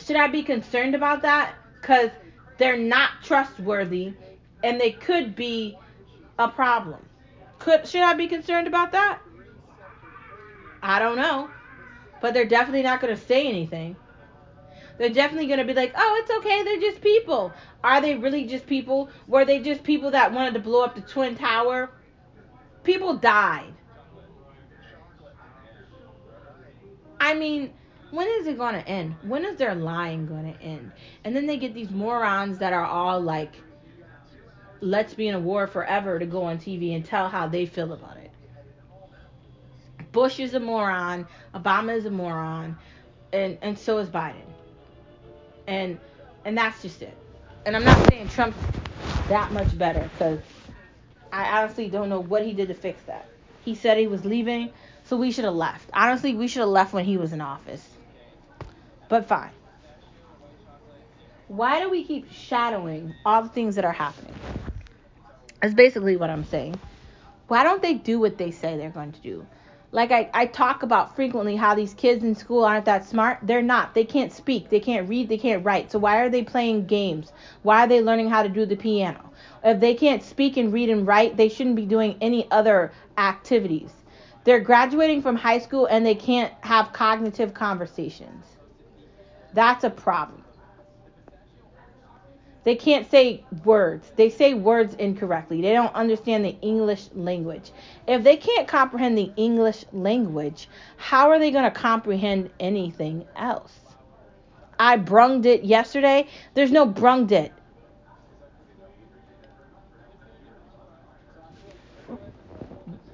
Should 0.05 0.17
I 0.17 0.27
be 0.27 0.43
concerned 0.43 0.95
about 0.95 1.21
that? 1.21 1.55
Because 1.79 2.09
they're 2.57 2.77
not 2.77 3.11
trustworthy 3.23 4.13
and 4.63 4.79
they 4.79 4.91
could 4.91 5.35
be 5.35 5.77
a 6.37 6.47
problem. 6.47 6.99
Could 7.59 7.87
should 7.87 8.01
I 8.01 8.13
be 8.13 8.27
concerned 8.27 8.67
about 8.67 8.91
that? 8.91 9.19
I 10.81 10.99
don't 10.99 11.17
know. 11.17 11.49
But 12.21 12.33
they're 12.33 12.45
definitely 12.45 12.83
not 12.83 13.01
going 13.01 13.15
to 13.15 13.21
say 13.21 13.47
anything. 13.47 13.95
They're 14.99 15.09
definitely 15.09 15.47
going 15.47 15.59
to 15.59 15.65
be 15.65 15.73
like, 15.73 15.93
"Oh, 15.95 16.21
it's 16.21 16.31
okay. 16.37 16.61
They're 16.63 16.91
just 16.91 17.01
people." 17.01 17.53
Are 17.83 18.01
they 18.01 18.15
really 18.15 18.43
just 18.43 18.67
people? 18.67 19.09
Were 19.27 19.45
they 19.45 19.59
just 19.59 19.81
people 19.83 20.11
that 20.11 20.33
wanted 20.33 20.53
to 20.55 20.59
blow 20.59 20.83
up 20.83 20.93
the 20.93 21.01
twin 21.01 21.35
tower? 21.35 21.89
People 22.83 23.15
died. 23.15 23.73
I 27.19 27.33
mean, 27.33 27.73
when 28.11 28.27
is 28.27 28.47
it 28.47 28.57
going 28.57 28.73
to 28.73 28.87
end? 28.87 29.15
When 29.23 29.45
is 29.45 29.57
their 29.57 29.73
lying 29.73 30.25
going 30.25 30.53
to 30.53 30.61
end? 30.61 30.91
And 31.23 31.33
then 31.35 31.45
they 31.45 31.57
get 31.57 31.73
these 31.73 31.91
morons 31.91 32.57
that 32.57 32.73
are 32.73 32.85
all 32.85 33.21
like, 33.21 33.53
let's 34.81 35.13
be 35.13 35.27
in 35.27 35.35
a 35.35 35.39
war 35.39 35.67
forever 35.67 36.19
to 36.19 36.25
go 36.25 36.43
on 36.43 36.57
TV 36.57 36.95
and 36.95 37.05
tell 37.05 37.29
how 37.29 37.47
they 37.47 37.65
feel 37.65 37.93
about 37.93 38.17
it. 38.17 38.31
Bush 40.11 40.39
is 40.39 40.55
a 40.55 40.59
moron, 40.59 41.27
Obama 41.53 41.95
is 41.95 42.05
a 42.05 42.09
moron, 42.09 42.77
and, 43.31 43.57
and 43.61 43.77
so 43.77 43.99
is 43.99 44.09
Biden. 44.09 44.48
And 45.69 45.99
and 46.45 46.57
that's 46.57 46.81
just 46.81 47.01
it. 47.03 47.15
And 47.65 47.75
I'm 47.75 47.85
not 47.85 48.09
saying 48.09 48.27
Trump's 48.29 48.57
that 49.27 49.51
much 49.51 49.77
better 49.77 50.09
because 50.13 50.39
I 51.31 51.59
honestly 51.61 51.89
don't 51.89 52.09
know 52.09 52.19
what 52.19 52.43
he 52.43 52.53
did 52.53 52.69
to 52.69 52.73
fix 52.73 53.03
that. 53.03 53.29
He 53.63 53.75
said 53.75 53.99
he 53.99 54.07
was 54.07 54.25
leaving. 54.25 54.73
So 55.05 55.15
we 55.15 55.31
should 55.31 55.45
have 55.45 55.53
left. 55.53 55.89
Honestly, 55.93 56.33
we 56.33 56.47
should 56.47 56.61
have 56.61 56.69
left 56.69 56.91
when 56.91 57.05
he 57.05 57.17
was 57.17 57.33
in 57.33 57.41
office. 57.41 57.87
But 59.09 59.27
fine. 59.27 59.51
Why 61.47 61.79
do 61.81 61.89
we 61.89 62.03
keep 62.03 62.31
shadowing 62.31 63.13
all 63.23 63.43
the 63.43 63.49
things 63.49 63.75
that 63.75 63.85
are 63.85 63.91
happening? 63.91 64.33
That's 65.61 65.73
basically 65.75 66.17
what 66.17 66.31
I'm 66.31 66.45
saying. 66.45 66.79
Why 67.47 67.63
don't 67.63 67.81
they 67.81 67.93
do 67.95 68.19
what 68.19 68.37
they 68.37 68.51
say 68.51 68.77
they're 68.77 68.89
going 68.89 69.11
to 69.11 69.21
do? 69.21 69.45
Like 69.91 70.11
I, 70.11 70.29
I 70.33 70.45
talk 70.45 70.83
about 70.83 71.15
frequently 71.15 71.55
how 71.55 71.73
these 71.73 71.95
kids 71.95 72.23
in 72.23 72.35
school 72.35 72.63
aren't 72.63 72.85
that 72.85 73.05
smart. 73.05 73.39
They're 73.41 73.63
not. 73.63 73.95
They 73.95 74.03
can't 74.03 74.31
speak. 74.31 74.69
They 74.69 74.79
can't 74.79 75.09
read. 75.09 75.29
They 75.29 75.37
can't 75.37 75.65
write. 75.65 75.91
So 75.91 75.97
why 75.97 76.19
are 76.19 76.29
they 76.29 76.43
playing 76.43 76.85
games? 76.85 77.33
Why 77.63 77.83
are 77.83 77.87
they 77.87 78.01
learning 78.01 78.29
how 78.29 78.43
to 78.43 78.49
do 78.49 78.65
the 78.67 78.75
piano? 78.75 79.31
If 79.63 79.79
they 79.79 79.95
can't 79.95 80.21
speak 80.21 80.57
and 80.57 80.71
read 80.71 80.89
and 80.91 81.07
write, 81.07 81.37
they 81.37 81.49
shouldn't 81.49 81.75
be 81.75 81.87
doing 81.87 82.17
any 82.21 82.49
other 82.51 82.91
activities. 83.17 83.91
They're 84.43 84.59
graduating 84.59 85.23
from 85.23 85.35
high 85.35 85.59
school 85.59 85.87
and 85.87 86.05
they 86.05 86.15
can't 86.15 86.53
have 86.61 86.93
cognitive 86.93 87.53
conversations. 87.53 88.45
That's 89.53 89.83
a 89.83 89.89
problem. 89.89 90.43
They 92.69 92.75
can't 92.75 93.09
say 93.09 93.43
words. 93.65 94.11
They 94.15 94.29
say 94.29 94.53
words 94.53 94.93
incorrectly. 94.93 95.59
They 95.59 95.73
don't 95.73 95.95
understand 95.95 96.45
the 96.45 96.55
English 96.61 97.09
language. 97.15 97.71
If 98.07 98.23
they 98.23 98.37
can't 98.37 98.67
comprehend 98.67 99.17
the 99.17 99.31
English 99.37 99.85
language, 99.91 100.69
how 100.97 101.31
are 101.31 101.39
they 101.39 101.49
going 101.49 101.63
to 101.63 101.71
comprehend 101.71 102.51
anything 102.59 103.25
else? 103.35 103.73
I 104.77 104.97
brunged 104.97 105.47
it 105.47 105.63
yesterday. 105.63 106.27
There's 106.53 106.69
no 106.71 106.85
brunged 106.85 107.31
it. 107.31 107.51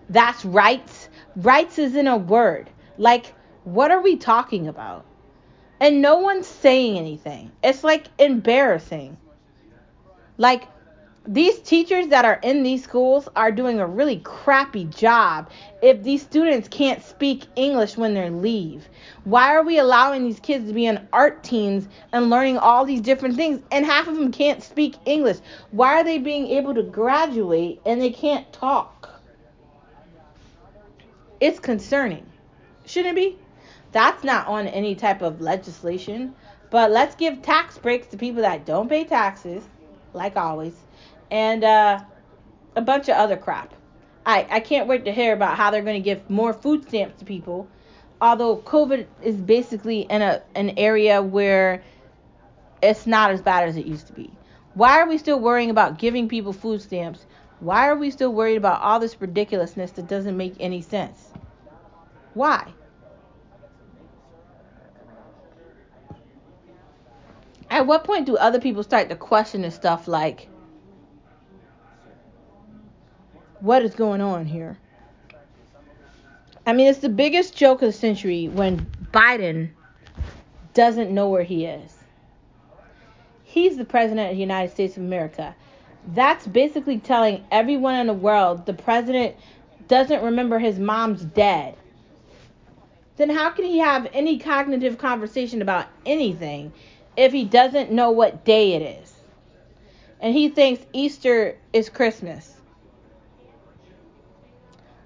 That's 0.09 0.43
rights. 0.43 1.07
Rights 1.37 1.79
isn't 1.79 2.07
a 2.07 2.17
word. 2.17 2.69
Like, 2.97 3.33
what 3.63 3.89
are 3.89 4.01
we 4.01 4.17
talking 4.17 4.67
about? 4.67 5.05
And 5.79 6.01
no 6.01 6.17
one's 6.17 6.45
saying 6.45 6.97
anything. 6.97 7.53
It's 7.63 7.85
like 7.85 8.07
embarrassing. 8.19 9.15
Like, 10.37 10.67
these 11.27 11.59
teachers 11.59 12.07
that 12.07 12.23
are 12.23 12.39
in 12.43 12.61
these 12.61 12.83
schools 12.83 13.27
are 13.35 13.51
doing 13.51 13.79
a 13.79 13.87
really 13.87 14.19
crappy 14.19 14.85
job 14.85 15.49
if 15.81 16.03
these 16.03 16.21
students 16.21 16.67
can't 16.67 17.03
speak 17.03 17.45
English 17.55 17.97
when 17.97 18.13
they 18.13 18.29
leave. 18.29 18.87
Why 19.23 19.55
are 19.55 19.63
we 19.63 19.79
allowing 19.79 20.23
these 20.23 20.39
kids 20.39 20.67
to 20.67 20.73
be 20.73 20.85
in 20.85 21.07
art 21.11 21.43
teams 21.43 21.87
and 22.11 22.29
learning 22.29 22.59
all 22.59 22.85
these 22.85 23.01
different 23.01 23.35
things 23.35 23.61
and 23.71 23.85
half 23.85 24.07
of 24.07 24.15
them 24.15 24.31
can't 24.31 24.61
speak 24.61 24.97
English? 25.05 25.37
Why 25.71 25.95
are 25.95 26.03
they 26.03 26.19
being 26.19 26.47
able 26.47 26.75
to 26.75 26.83
graduate 26.83 27.81
and 27.85 27.99
they 27.99 28.11
can't 28.11 28.51
talk? 28.53 29.09
It's 31.39 31.59
concerning. 31.59 32.25
Shouldn't 32.85 33.17
it 33.17 33.21
be? 33.21 33.39
That's 33.91 34.23
not 34.23 34.47
on 34.47 34.67
any 34.67 34.93
type 34.93 35.23
of 35.23 35.41
legislation. 35.41 36.35
But 36.69 36.91
let's 36.91 37.15
give 37.15 37.41
tax 37.41 37.77
breaks 37.77 38.07
to 38.07 38.17
people 38.17 38.41
that 38.41 38.65
don't 38.65 38.89
pay 38.89 39.05
taxes, 39.05 39.63
like 40.15 40.35
always 40.35 40.73
and 41.31 41.63
uh, 41.63 41.99
a 42.75 42.81
bunch 42.81 43.09
of 43.09 43.15
other 43.15 43.37
crap. 43.37 43.73
I, 44.25 44.47
I 44.49 44.59
can't 44.59 44.87
wait 44.87 45.05
to 45.05 45.11
hear 45.11 45.33
about 45.33 45.57
how 45.57 45.69
they're 45.69 45.83
going 45.83 46.01
to 46.01 46.03
give 46.03 46.29
more 46.29 46.53
food 46.53 46.87
stamps 46.87 47.19
to 47.19 47.25
people. 47.25 47.67
Although 48.21 48.57
COVID 48.57 49.05
is 49.21 49.35
basically 49.35 50.01
in 50.01 50.21
a 50.21 50.41
an 50.55 50.71
area 50.77 51.21
where 51.21 51.83
it's 52.81 53.05
not 53.05 53.31
as 53.31 53.41
bad 53.41 53.67
as 53.67 53.77
it 53.77 53.85
used 53.85 54.07
to 54.07 54.13
be. 54.13 54.31
Why 54.73 54.99
are 54.99 55.07
we 55.07 55.17
still 55.17 55.39
worrying 55.39 55.69
about 55.69 55.99
giving 55.99 56.27
people 56.27 56.53
food 56.53 56.81
stamps? 56.81 57.25
Why 57.59 57.87
are 57.87 57.95
we 57.95 58.11
still 58.11 58.33
worried 58.33 58.57
about 58.57 58.81
all 58.81 58.99
this 58.99 59.19
ridiculousness 59.19 59.91
that 59.91 60.07
doesn't 60.07 60.35
make 60.35 60.55
any 60.59 60.81
sense? 60.81 61.31
Why? 62.33 62.73
At 67.69 67.87
what 67.87 68.03
point 68.03 68.25
do 68.25 68.37
other 68.37 68.59
people 68.59 68.83
start 68.83 69.09
to 69.09 69.15
question 69.15 69.61
this 69.61 69.75
stuff 69.75 70.07
like, 70.07 70.47
what 73.59 73.83
is 73.83 73.95
going 73.95 74.21
on 74.21 74.45
here? 74.45 74.77
I 76.65 76.73
mean, 76.73 76.87
it's 76.87 76.99
the 76.99 77.09
biggest 77.09 77.55
joke 77.55 77.81
of 77.81 77.87
the 77.87 77.93
century 77.93 78.47
when 78.47 78.85
Biden 79.11 79.69
doesn't 80.73 81.13
know 81.13 81.29
where 81.29 81.43
he 81.43 81.65
is. 81.65 81.95
He's 83.43 83.77
the 83.77 83.85
president 83.85 84.31
of 84.31 84.35
the 84.35 84.41
United 84.41 84.71
States 84.71 84.97
of 84.97 85.03
America. 85.03 85.55
That's 86.13 86.45
basically 86.45 86.99
telling 86.99 87.43
everyone 87.51 87.95
in 87.95 88.07
the 88.07 88.13
world 88.13 88.65
the 88.65 88.73
president 88.73 89.35
doesn't 89.87 90.23
remember 90.23 90.59
his 90.59 90.77
mom's 90.77 91.23
dead. 91.23 91.75
Then 93.17 93.29
how 93.29 93.49
can 93.51 93.65
he 93.65 93.79
have 93.79 94.07
any 94.13 94.37
cognitive 94.37 94.97
conversation 94.97 95.61
about 95.61 95.87
anything 96.05 96.73
if 97.17 97.31
he 97.31 97.45
doesn't 97.45 97.91
know 97.91 98.11
what 98.11 98.45
day 98.45 98.73
it 98.73 98.81
is? 98.81 99.13
And 100.19 100.33
he 100.33 100.49
thinks 100.49 100.85
Easter 100.93 101.57
is 101.73 101.89
Christmas. 101.89 102.53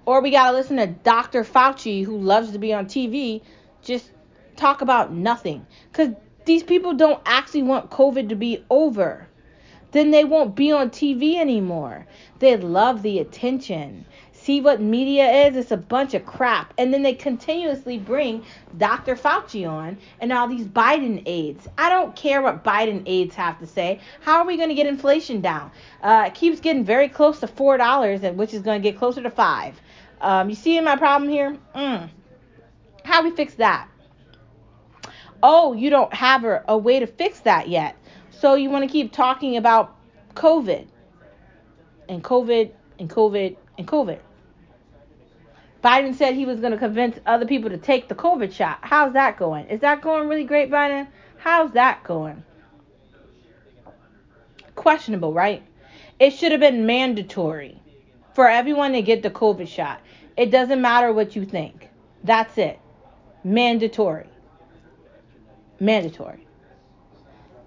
Or 0.06 0.20
we 0.20 0.30
got 0.30 0.50
to 0.50 0.56
listen 0.56 0.76
to 0.78 0.86
Dr. 0.86 1.44
Fauci, 1.44 2.04
who 2.04 2.18
loves 2.18 2.52
to 2.52 2.58
be 2.58 2.72
on 2.72 2.86
TV, 2.86 3.42
just 3.82 4.10
talk 4.56 4.80
about 4.80 5.12
nothing. 5.12 5.66
Because 5.90 6.14
these 6.46 6.62
people 6.62 6.94
don't 6.94 7.20
actually 7.26 7.62
want 7.62 7.90
COVID 7.90 8.28
to 8.30 8.34
be 8.34 8.64
over. 8.70 9.28
Then 9.92 10.10
they 10.10 10.24
won't 10.24 10.54
be 10.54 10.72
on 10.72 10.90
TV 10.90 11.36
anymore. 11.36 12.06
They 12.38 12.56
love 12.56 13.02
the 13.02 13.18
attention. 13.18 14.06
See 14.50 14.60
what 14.60 14.80
media 14.80 15.46
is? 15.46 15.54
It's 15.54 15.70
a 15.70 15.76
bunch 15.76 16.12
of 16.12 16.26
crap. 16.26 16.74
And 16.76 16.92
then 16.92 17.04
they 17.04 17.14
continuously 17.14 17.98
bring 17.98 18.42
Dr. 18.76 19.14
Fauci 19.14 19.64
on 19.64 19.96
and 20.20 20.32
all 20.32 20.48
these 20.48 20.66
Biden 20.66 21.22
aides. 21.24 21.68
I 21.78 21.88
don't 21.88 22.16
care 22.16 22.42
what 22.42 22.64
Biden 22.64 23.04
aides 23.06 23.36
have 23.36 23.60
to 23.60 23.66
say. 23.68 24.00
How 24.22 24.38
are 24.38 24.46
we 24.48 24.56
going 24.56 24.68
to 24.68 24.74
get 24.74 24.88
inflation 24.88 25.40
down? 25.40 25.70
Uh, 26.02 26.24
it 26.26 26.34
keeps 26.34 26.58
getting 26.58 26.84
very 26.84 27.08
close 27.08 27.38
to 27.38 27.46
$4, 27.46 28.24
and 28.24 28.36
which 28.36 28.52
is 28.52 28.62
going 28.62 28.82
to 28.82 28.90
get 28.90 28.98
closer 28.98 29.22
to 29.22 29.30
5 29.30 29.80
um, 30.20 30.50
you 30.50 30.56
see 30.56 30.80
my 30.80 30.96
problem 30.96 31.30
here? 31.30 31.56
Mm. 31.72 32.10
How 33.04 33.22
we 33.22 33.30
fix 33.30 33.54
that? 33.54 33.88
Oh, 35.44 35.74
you 35.74 35.90
don't 35.90 36.12
have 36.12 36.42
a, 36.44 36.64
a 36.66 36.76
way 36.76 36.98
to 36.98 37.06
fix 37.06 37.38
that 37.42 37.68
yet. 37.68 37.94
So 38.30 38.54
you 38.56 38.68
want 38.68 38.82
to 38.82 38.90
keep 38.90 39.12
talking 39.12 39.56
about 39.56 39.96
COVID 40.34 40.88
and 42.08 42.24
COVID 42.24 42.72
and 42.98 43.08
COVID 43.08 43.56
and 43.78 43.86
COVID. 43.86 44.18
Biden 45.82 46.14
said 46.14 46.34
he 46.34 46.44
was 46.44 46.60
going 46.60 46.72
to 46.72 46.78
convince 46.78 47.18
other 47.24 47.46
people 47.46 47.70
to 47.70 47.78
take 47.78 48.08
the 48.08 48.14
COVID 48.14 48.52
shot. 48.52 48.78
How's 48.82 49.14
that 49.14 49.38
going? 49.38 49.66
Is 49.66 49.80
that 49.80 50.02
going 50.02 50.28
really 50.28 50.44
great, 50.44 50.70
Biden? 50.70 51.08
How's 51.38 51.72
that 51.72 52.04
going? 52.04 52.42
Questionable, 54.74 55.32
right? 55.32 55.62
It 56.18 56.30
should 56.30 56.52
have 56.52 56.60
been 56.60 56.84
mandatory 56.84 57.80
for 58.34 58.48
everyone 58.48 58.92
to 58.92 59.02
get 59.02 59.22
the 59.22 59.30
COVID 59.30 59.68
shot. 59.68 60.00
It 60.36 60.50
doesn't 60.50 60.80
matter 60.80 61.12
what 61.12 61.34
you 61.34 61.46
think. 61.46 61.88
That's 62.24 62.58
it. 62.58 62.78
Mandatory. 63.42 64.28
Mandatory. 65.78 66.46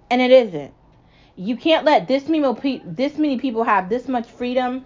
And 0.08 0.22
it 0.22 0.30
isn't. 0.30 0.72
You 1.34 1.56
can't 1.56 1.84
let 1.84 2.06
this 2.06 2.28
many, 2.28 3.38
people 3.38 3.64
have 3.64 3.88
this 3.88 4.06
much 4.06 4.28
freedom 4.28 4.84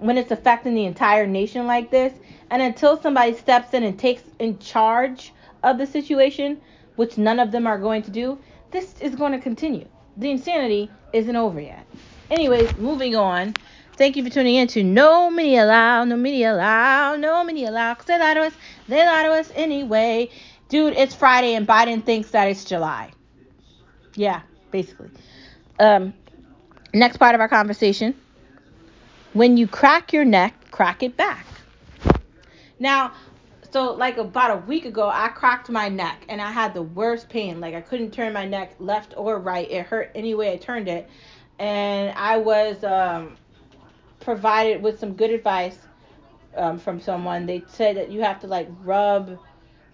when 0.00 0.18
it's 0.18 0.30
affecting 0.30 0.74
the 0.74 0.86
entire 0.86 1.26
nation 1.26 1.66
like 1.66 1.90
this. 1.90 2.12
And 2.50 2.60
until 2.60 3.00
somebody 3.00 3.34
steps 3.34 3.74
in 3.74 3.84
and 3.84 3.98
takes 3.98 4.22
in 4.38 4.58
charge 4.58 5.32
of 5.62 5.78
the 5.78 5.86
situation, 5.86 6.60
which 6.96 7.16
none 7.16 7.38
of 7.38 7.52
them 7.52 7.66
are 7.66 7.78
going 7.78 8.02
to 8.02 8.10
do, 8.10 8.38
this 8.72 9.00
is 9.00 9.14
going 9.14 9.32
to 9.32 9.38
continue. 9.38 9.86
The 10.16 10.30
insanity 10.30 10.90
isn't 11.12 11.36
over 11.36 11.60
yet. 11.60 11.86
Anyways, 12.30 12.76
moving 12.76 13.14
on. 13.14 13.54
Thank 13.96 14.16
you 14.16 14.24
for 14.24 14.30
tuning 14.30 14.54
in 14.54 14.66
to 14.68 14.82
No 14.82 15.30
Media 15.30 15.64
Allowed, 15.64 16.04
No 16.04 16.16
Media 16.16 16.54
Allowed, 16.54 17.20
No 17.20 17.44
Media 17.44 17.70
Allowed. 17.70 17.98
Cause 17.98 18.06
they 18.06 18.18
lie 18.18 18.34
to 18.34 18.40
us. 18.42 18.52
They 18.88 19.04
lie 19.04 19.24
to 19.24 19.30
us 19.32 19.52
anyway. 19.54 20.30
Dude, 20.68 20.94
it's 20.94 21.14
Friday 21.14 21.54
and 21.54 21.66
Biden 21.66 22.02
thinks 22.02 22.30
that 22.30 22.48
it's 22.48 22.64
July. 22.64 23.10
Yeah, 24.14 24.42
basically. 24.70 25.10
Um, 25.78 26.14
next 26.94 27.18
part 27.18 27.34
of 27.34 27.40
our 27.40 27.48
conversation. 27.48 28.14
When 29.32 29.56
you 29.56 29.68
crack 29.68 30.12
your 30.12 30.24
neck, 30.24 30.54
crack 30.72 31.04
it 31.04 31.16
back. 31.16 31.46
Now, 32.80 33.12
so 33.70 33.92
like 33.92 34.16
about 34.16 34.50
a 34.50 34.66
week 34.66 34.86
ago, 34.86 35.08
I 35.08 35.28
cracked 35.28 35.68
my 35.70 35.88
neck 35.88 36.24
and 36.28 36.40
I 36.40 36.50
had 36.50 36.74
the 36.74 36.82
worst 36.82 37.28
pain. 37.28 37.60
Like 37.60 37.74
I 37.74 37.80
couldn't 37.80 38.10
turn 38.10 38.32
my 38.32 38.44
neck 38.44 38.74
left 38.80 39.14
or 39.16 39.38
right. 39.38 39.70
It 39.70 39.86
hurt 39.86 40.10
any 40.16 40.34
way 40.34 40.52
I 40.52 40.56
turned 40.56 40.88
it. 40.88 41.08
And 41.60 42.12
I 42.18 42.38
was 42.38 42.82
um 42.82 43.36
provided 44.18 44.82
with 44.82 44.98
some 44.98 45.14
good 45.14 45.30
advice 45.30 45.78
um, 46.56 46.78
from 46.78 47.00
someone. 47.00 47.46
They 47.46 47.62
said 47.68 47.96
that 47.98 48.10
you 48.10 48.22
have 48.22 48.40
to 48.40 48.48
like 48.48 48.68
rub 48.82 49.38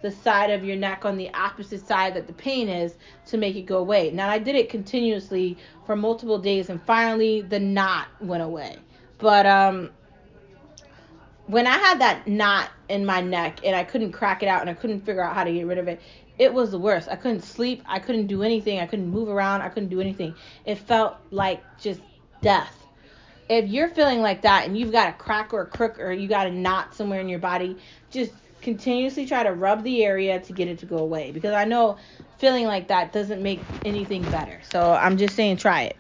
the 0.01 0.11
side 0.11 0.51
of 0.51 0.65
your 0.65 0.77
neck 0.77 1.05
on 1.05 1.19
the 1.19 1.33
opposite 1.35 1.87
side 1.87 2.15
that 2.15 2.27
the 2.27 2.33
pain 2.33 2.71
is 2.71 2.95
to 3.27 3.37
make 3.37 3.55
it 3.55 3.67
go 3.67 3.79
away. 3.79 4.11
Now 4.13 4.31
I 4.31 4.39
did 4.39 4.57
it 4.57 4.71
continuously 4.71 5.59
for 5.85 5.95
multiple 5.95 6.39
days 6.39 6.71
and 6.71 6.81
finally 6.83 7.43
the 7.43 7.61
knot 7.61 8.09
went 8.21 8.43
away. 8.43 8.79
But 9.19 9.47
um 9.47 9.91
when 11.47 11.67
I 11.67 11.79
had 11.79 12.01
that 12.01 12.27
knot 12.27 12.71
in 12.89 13.07
my 13.07 13.21
neck 13.21 13.61
and 13.65 13.77
I 13.77 13.85
couldn't 13.85 14.13
crack 14.13 14.43
it 14.43 14.49
out 14.49 14.63
and 14.63 14.71
I 14.71 14.75
couldn't 14.75 15.01
figure 15.01 15.23
out 15.23 15.35
how 15.35 15.45
to 15.45 15.53
get 15.53 15.67
rid 15.67 15.79
of 15.79 15.87
it, 15.87 16.01
it 16.39 16.53
was 16.53 16.73
the 16.73 16.79
worst. 16.79 17.09
I 17.09 17.15
couldn't 17.15 17.43
sleep, 17.43 17.83
I 17.87 18.01
couldn't 18.01 18.27
do 18.27 18.43
anything, 18.43 18.81
I 18.81 18.87
couldn't 18.87 19.09
move 19.09 19.29
around, 19.29 19.63
I 19.63 19.69
couldn't 19.69 19.91
do 19.91 20.01
anything. 20.01 20.35
It 20.65 20.77
felt 20.77 21.17
like 21.31 21.63
just 21.79 22.01
death 22.43 22.87
if 23.49 23.69
you're 23.69 23.89
feeling 23.89 24.21
like 24.21 24.43
that 24.43 24.67
and 24.67 24.77
you've 24.77 24.93
got 24.93 25.09
a 25.09 25.13
crack 25.13 25.53
or 25.53 25.63
a 25.63 25.67
crook 25.67 25.99
or 26.01 26.13
you 26.13 26.29
got 26.29 26.47
a 26.47 26.51
knot 26.51 26.95
somewhere 26.95 27.21
in 27.21 27.29
your 27.29 27.39
body, 27.39 27.77
just 28.11 28.33
continuously 28.61 29.27
try 29.27 29.43
to 29.43 29.53
rub 29.53 29.85
the 29.85 30.05
area 30.05 30.41
to 30.41 30.53
get 30.53 30.67
it 30.67 30.79
to 30.79 30.87
go 30.87 30.99
away 30.99 31.31
because 31.31 31.53
I 31.53 31.65
know 31.65 31.99
feeling 32.39 32.67
like 32.67 32.89
that 32.89 33.13
doesn't 33.13 33.43
make 33.43 33.61
anything 33.85 34.23
better. 34.23 34.61
So 34.71 34.93
I'm 34.93 35.17
just 35.17 35.37
saying 35.37 35.59
try 35.59 35.83
it. 35.83 35.97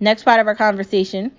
Next 0.00 0.22
part 0.22 0.40
of 0.40 0.46
our 0.46 0.54
conversation 0.54 1.32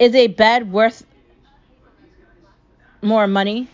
is 0.00 0.14
a 0.14 0.26
bed 0.26 0.72
worth 0.72 1.06
more 3.02 3.28
money? 3.28 3.68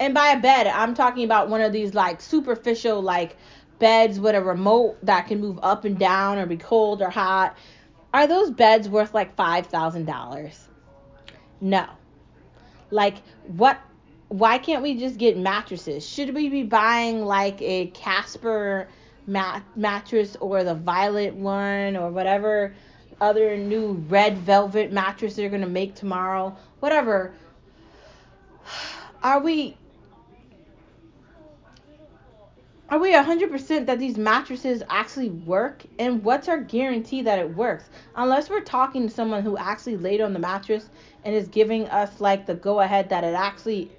And 0.00 0.12
by 0.12 0.28
a 0.28 0.40
bed, 0.40 0.66
I'm 0.66 0.94
talking 0.94 1.24
about 1.24 1.48
one 1.48 1.60
of 1.60 1.72
these 1.72 1.94
like 1.94 2.20
superficial 2.20 3.00
like 3.00 3.36
beds 3.78 4.18
with 4.18 4.34
a 4.34 4.42
remote 4.42 4.98
that 5.04 5.28
can 5.28 5.40
move 5.40 5.58
up 5.62 5.84
and 5.84 5.98
down 5.98 6.38
or 6.38 6.44
be 6.44 6.56
cold 6.56 7.00
or 7.00 7.08
hot, 7.08 7.56
are 8.12 8.26
those 8.26 8.50
beds 8.50 8.88
worth 8.88 9.14
like 9.14 9.36
$5,000? 9.36 10.58
No. 11.60 11.86
Like, 12.90 13.18
what? 13.46 13.78
Why 14.28 14.58
can't 14.58 14.82
we 14.82 14.96
just 14.96 15.18
get 15.18 15.36
mattresses? 15.36 16.06
Should 16.06 16.34
we 16.34 16.48
be 16.48 16.62
buying 16.62 17.24
like 17.24 17.60
a 17.60 17.88
Casper 17.88 18.88
mat- 19.26 19.64
mattress 19.74 20.36
or 20.40 20.62
the 20.62 20.74
Violet 20.74 21.34
one 21.34 21.96
or 21.96 22.10
whatever 22.10 22.72
other 23.20 23.56
new 23.56 23.92
red 24.08 24.38
velvet 24.38 24.92
mattress 24.92 25.36
they're 25.36 25.50
gonna 25.50 25.66
make 25.66 25.94
tomorrow, 25.94 26.56
whatever. 26.80 27.32
Are 29.22 29.40
we 29.40 29.76
are 32.90 32.98
we 32.98 33.12
100% 33.12 33.86
that 33.86 34.00
these 34.00 34.18
mattresses 34.18 34.82
actually 34.90 35.30
work? 35.30 35.84
And 36.00 36.24
what's 36.24 36.48
our 36.48 36.58
guarantee 36.58 37.22
that 37.22 37.38
it 37.38 37.54
works? 37.54 37.84
Unless 38.16 38.50
we're 38.50 38.62
talking 38.62 39.06
to 39.06 39.14
someone 39.14 39.44
who 39.44 39.56
actually 39.56 39.96
laid 39.96 40.20
on 40.20 40.32
the 40.32 40.40
mattress 40.40 40.88
and 41.24 41.32
is 41.32 41.46
giving 41.46 41.86
us 41.86 42.20
like 42.20 42.46
the 42.46 42.54
go 42.54 42.80
ahead 42.80 43.08
that 43.10 43.22
it 43.22 43.34
actually 43.34 43.92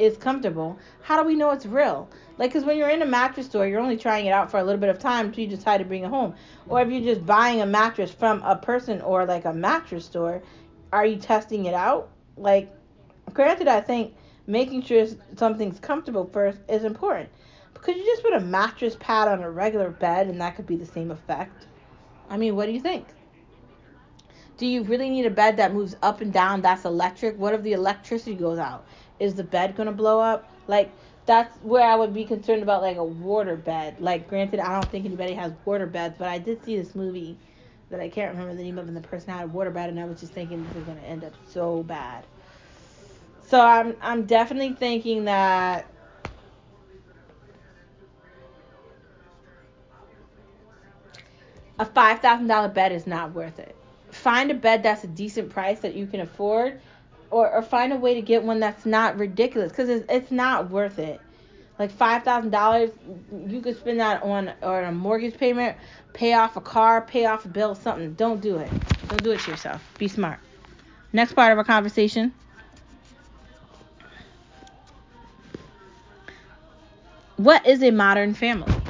is 0.00 0.16
comfortable, 0.16 0.78
how 1.02 1.20
do 1.20 1.26
we 1.26 1.34
know 1.34 1.50
it's 1.50 1.66
real? 1.66 2.08
Like, 2.38 2.50
because 2.50 2.64
when 2.64 2.78
you're 2.78 2.88
in 2.88 3.02
a 3.02 3.06
mattress 3.06 3.46
store, 3.46 3.66
you're 3.66 3.80
only 3.80 3.96
trying 3.96 4.26
it 4.26 4.30
out 4.30 4.50
for 4.50 4.58
a 4.58 4.64
little 4.64 4.80
bit 4.80 4.88
of 4.88 4.98
time 4.98 5.26
until 5.26 5.44
you 5.44 5.50
decide 5.50 5.78
to 5.78 5.84
bring 5.84 6.04
it 6.04 6.08
home. 6.08 6.34
Or 6.68 6.80
if 6.80 6.90
you're 6.90 7.14
just 7.14 7.26
buying 7.26 7.60
a 7.60 7.66
mattress 7.66 8.10
from 8.10 8.42
a 8.42 8.56
person 8.56 9.00
or 9.02 9.26
like 9.26 9.44
a 9.44 9.52
mattress 9.52 10.06
store, 10.06 10.42
are 10.92 11.06
you 11.06 11.16
testing 11.16 11.66
it 11.66 11.74
out? 11.74 12.10
Like, 12.36 12.74
granted, 13.32 13.68
I 13.68 13.80
think 13.80 14.14
making 14.46 14.82
sure 14.82 15.06
something's 15.36 15.78
comfortable 15.78 16.28
first 16.32 16.58
is 16.68 16.84
important 16.84 17.28
could 17.82 17.96
you 17.96 18.04
just 18.04 18.22
put 18.22 18.34
a 18.34 18.40
mattress 18.40 18.96
pad 19.00 19.28
on 19.28 19.42
a 19.42 19.50
regular 19.50 19.90
bed 19.90 20.28
and 20.28 20.40
that 20.40 20.56
could 20.56 20.66
be 20.66 20.76
the 20.76 20.86
same 20.86 21.10
effect? 21.10 21.66
I 22.28 22.36
mean, 22.36 22.54
what 22.56 22.66
do 22.66 22.72
you 22.72 22.80
think? 22.80 23.06
Do 24.58 24.66
you 24.66 24.82
really 24.82 25.08
need 25.08 25.24
a 25.24 25.30
bed 25.30 25.56
that 25.56 25.72
moves 25.72 25.96
up 26.02 26.20
and 26.20 26.32
down 26.32 26.60
that's 26.60 26.84
electric? 26.84 27.38
What 27.38 27.54
if 27.54 27.62
the 27.62 27.72
electricity 27.72 28.34
goes 28.34 28.58
out? 28.58 28.86
Is 29.20 29.34
the 29.36 29.44
bed 29.44 29.76
to 29.76 29.92
blow 29.92 30.20
up? 30.20 30.50
Like, 30.66 30.90
that's 31.26 31.56
where 31.58 31.86
I 31.86 31.94
would 31.94 32.14
be 32.14 32.24
concerned 32.24 32.62
about 32.62 32.82
like 32.82 32.96
a 32.96 33.04
water 33.04 33.56
bed. 33.56 34.00
Like, 34.00 34.28
granted, 34.28 34.60
I 34.60 34.76
don't 34.76 34.90
think 34.90 35.06
anybody 35.06 35.34
has 35.34 35.52
water 35.64 35.86
beds, 35.86 36.16
but 36.18 36.28
I 36.28 36.38
did 36.38 36.64
see 36.64 36.76
this 36.76 36.96
movie 36.96 37.38
that 37.90 38.00
I 38.00 38.08
can't 38.08 38.32
remember 38.32 38.54
the 38.54 38.62
name 38.62 38.78
of, 38.78 38.88
and 38.88 38.96
the 38.96 39.00
person 39.02 39.32
had 39.32 39.44
a 39.44 39.48
water 39.48 39.70
bed, 39.70 39.90
and 39.90 40.00
I 40.00 40.06
was 40.06 40.20
just 40.20 40.32
thinking 40.32 40.64
this 40.64 40.74
is 40.76 40.86
to 40.86 40.92
end 40.92 41.24
up 41.24 41.34
so 41.48 41.82
bad. 41.82 42.26
So 43.46 43.60
I'm 43.60 43.96
I'm 44.00 44.26
definitely 44.26 44.74
thinking 44.74 45.24
that 45.24 45.86
a 51.78 51.84
$5,000 51.86 52.74
bed 52.74 52.92
is 52.92 53.06
not 53.06 53.32
worth 53.34 53.58
it. 53.58 53.74
Find 54.12 54.50
a 54.50 54.54
bed 54.54 54.82
that's 54.82 55.04
a 55.04 55.08
decent 55.08 55.50
price 55.50 55.80
that 55.80 55.94
you 55.94 56.06
can 56.06 56.20
afford, 56.20 56.80
or, 57.30 57.50
or 57.52 57.62
find 57.62 57.92
a 57.92 57.96
way 57.96 58.14
to 58.14 58.22
get 58.22 58.42
one 58.42 58.60
that's 58.60 58.84
not 58.86 59.18
ridiculous 59.18 59.70
because 59.70 59.88
it's, 59.88 60.06
it's 60.10 60.30
not 60.30 60.70
worth 60.70 60.98
it. 60.98 61.20
Like 61.78 61.92
$5,000, 61.92 63.50
you 63.50 63.60
could 63.62 63.78
spend 63.78 64.00
that 64.00 64.22
on, 64.22 64.52
on 64.62 64.84
a 64.84 64.92
mortgage 64.92 65.38
payment, 65.38 65.78
pay 66.12 66.34
off 66.34 66.56
a 66.56 66.60
car, 66.60 67.00
pay 67.02 67.24
off 67.24 67.46
a 67.46 67.48
bill, 67.48 67.74
something. 67.74 68.12
Don't 68.14 68.40
do 68.40 68.58
it. 68.58 68.70
Don't 69.08 69.22
do 69.22 69.30
it 69.30 69.40
to 69.40 69.50
yourself. 69.50 69.82
Be 69.96 70.08
smart. 70.08 70.40
Next 71.12 71.32
part 71.32 71.52
of 71.52 71.58
our 71.58 71.64
conversation. 71.64 72.34
What 77.36 77.66
is 77.66 77.82
a 77.82 77.90
modern 77.90 78.34
family? 78.34 78.82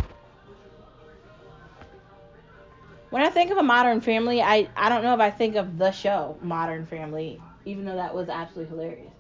When 3.11 3.23
I 3.23 3.29
think 3.31 3.51
of 3.51 3.59
a 3.59 3.63
modern 3.63 4.01
family, 4.01 4.41
I, 4.41 4.69
I 4.77 4.89
don't 4.89 5.03
know 5.03 5.15
if 5.15 5.21
I 5.21 5.31
think 5.31 5.57
of 5.57 5.79
the 5.79 5.91
show 5.91 6.37
Modern 6.43 6.87
Family, 6.87 7.41
even 7.65 7.85
though 7.85 7.97
that 7.97 8.15
was 8.15 8.29
absolutely 8.29 8.71
hilarious. 8.71 9.13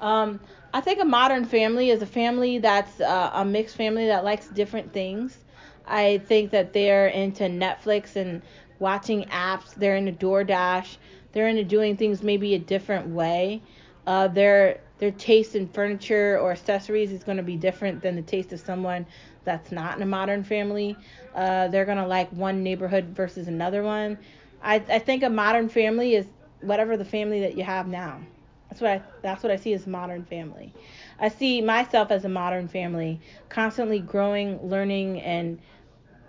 Um, 0.00 0.40
I 0.72 0.80
think 0.80 1.00
a 1.00 1.04
modern 1.04 1.44
family 1.44 1.90
is 1.90 2.02
a 2.02 2.06
family 2.06 2.58
that's 2.58 3.00
uh, 3.00 3.30
a 3.34 3.44
mixed 3.44 3.76
family 3.76 4.06
that 4.06 4.24
likes 4.24 4.48
different 4.48 4.92
things. 4.92 5.38
I 5.86 6.18
think 6.26 6.50
that 6.50 6.72
they're 6.72 7.08
into 7.08 7.44
Netflix 7.44 8.16
and 8.16 8.42
watching 8.78 9.24
apps. 9.24 9.74
They're 9.74 9.96
into 9.96 10.12
DoorDash. 10.12 10.96
They're 11.32 11.48
into 11.48 11.64
doing 11.64 11.96
things 11.96 12.22
maybe 12.22 12.54
a 12.54 12.58
different 12.58 13.08
way. 13.08 13.62
Uh, 14.06 14.28
their 14.28 14.80
their 14.98 15.10
taste 15.12 15.54
in 15.54 15.66
furniture 15.68 16.38
or 16.40 16.52
accessories 16.52 17.10
is 17.12 17.22
going 17.24 17.36
to 17.36 17.42
be 17.42 17.56
different 17.56 18.02
than 18.02 18.16
the 18.16 18.22
taste 18.22 18.52
of 18.52 18.60
someone 18.60 19.06
that's 19.44 19.70
not 19.72 19.96
in 19.96 20.02
a 20.02 20.06
modern 20.06 20.42
family. 20.44 20.98
Uh, 21.34 21.68
they're 21.68 21.84
gonna 21.84 22.06
like 22.06 22.30
one 22.32 22.62
neighborhood 22.62 23.06
versus 23.16 23.48
another 23.48 23.82
one. 23.82 24.18
I, 24.62 24.76
I 24.76 24.98
think 24.98 25.22
a 25.22 25.28
modern 25.30 25.68
family 25.68 26.14
is 26.14 26.26
whatever 26.64 26.96
the 26.96 27.04
family 27.04 27.40
that 27.40 27.56
you 27.56 27.64
have 27.64 27.86
now. 27.86 28.20
That's 28.68 28.80
what 28.80 28.90
I 28.90 29.02
that's 29.22 29.42
what 29.42 29.52
I 29.52 29.56
see 29.56 29.72
as 29.74 29.86
modern 29.86 30.24
family. 30.24 30.72
I 31.18 31.28
see 31.28 31.60
myself 31.60 32.10
as 32.10 32.24
a 32.24 32.28
modern 32.28 32.66
family, 32.68 33.20
constantly 33.48 34.00
growing, 34.00 34.58
learning, 34.68 35.20
and 35.20 35.60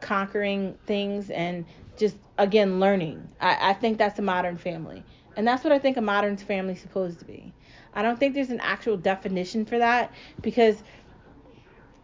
conquering 0.01 0.77
things, 0.85 1.29
and 1.31 1.65
just 1.97 2.17
again 2.37 2.79
learning. 2.79 3.27
I, 3.41 3.71
I 3.71 3.73
think 3.73 3.97
that's 3.97 4.19
a 4.19 4.21
modern 4.21 4.57
family, 4.57 5.03
and 5.35 5.47
that's 5.47 5.63
what 5.63 5.73
I 5.73 5.79
think 5.79 5.97
a 5.97 6.01
modern 6.01 6.37
family 6.37 6.73
is 6.73 6.81
supposed 6.81 7.19
to 7.19 7.25
be. 7.25 7.51
I 7.95 8.01
don't 8.01 8.19
think 8.19 8.35
there's 8.35 8.51
an 8.51 8.59
actual 8.59 8.97
definition 8.97 9.65
for 9.65 9.79
that 9.79 10.11
because 10.41 10.83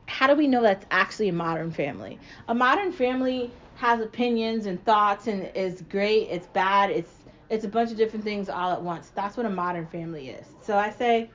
how 0.08 0.28
do 0.28 0.36
we 0.36 0.48
know 0.48 0.62
that's 0.62 0.86
actually 0.90 1.30
a 1.30 1.34
modern 1.34 1.72
family? 1.72 2.18
A 2.48 2.56
modern 2.56 2.92
family 2.92 3.52
has 3.76 4.00
opinions 4.00 4.66
and 4.66 4.84
thoughts 4.86 5.28
and 5.28 5.50
is 5.56 5.82
great, 5.84 6.30
it's 6.30 6.48
bad, 6.48 6.90
it's 6.90 7.12
it's 7.52 7.66
a 7.66 7.68
bunch 7.68 7.92
of 7.92 7.98
different 7.98 8.24
things 8.24 8.48
all 8.48 8.72
at 8.72 8.82
once. 8.82 9.12
That's 9.14 9.36
what 9.36 9.46
a 9.46 9.50
modern 9.50 9.86
family 9.86 10.30
is. 10.30 10.48
So 10.64 10.78
I 10.78 10.90
say, 10.90 11.30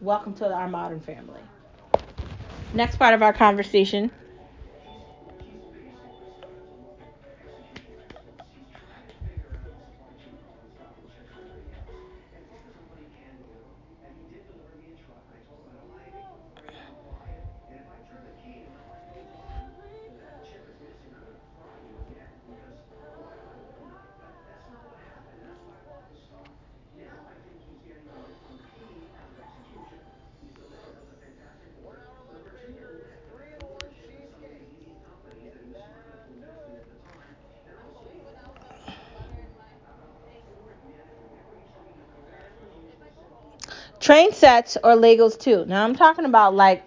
welcome 0.00 0.32
to 0.34 0.50
our 0.50 0.66
modern 0.66 1.00
family. 1.00 1.42
Next 2.72 2.96
part 2.96 3.12
of 3.12 3.22
our 3.22 3.34
conversation 3.34 4.10
Train 44.10 44.32
sets 44.32 44.76
or 44.82 44.96
Legos 44.96 45.38
too. 45.38 45.64
Now 45.66 45.84
I'm 45.84 45.94
talking 45.94 46.24
about 46.24 46.52
like 46.52 46.82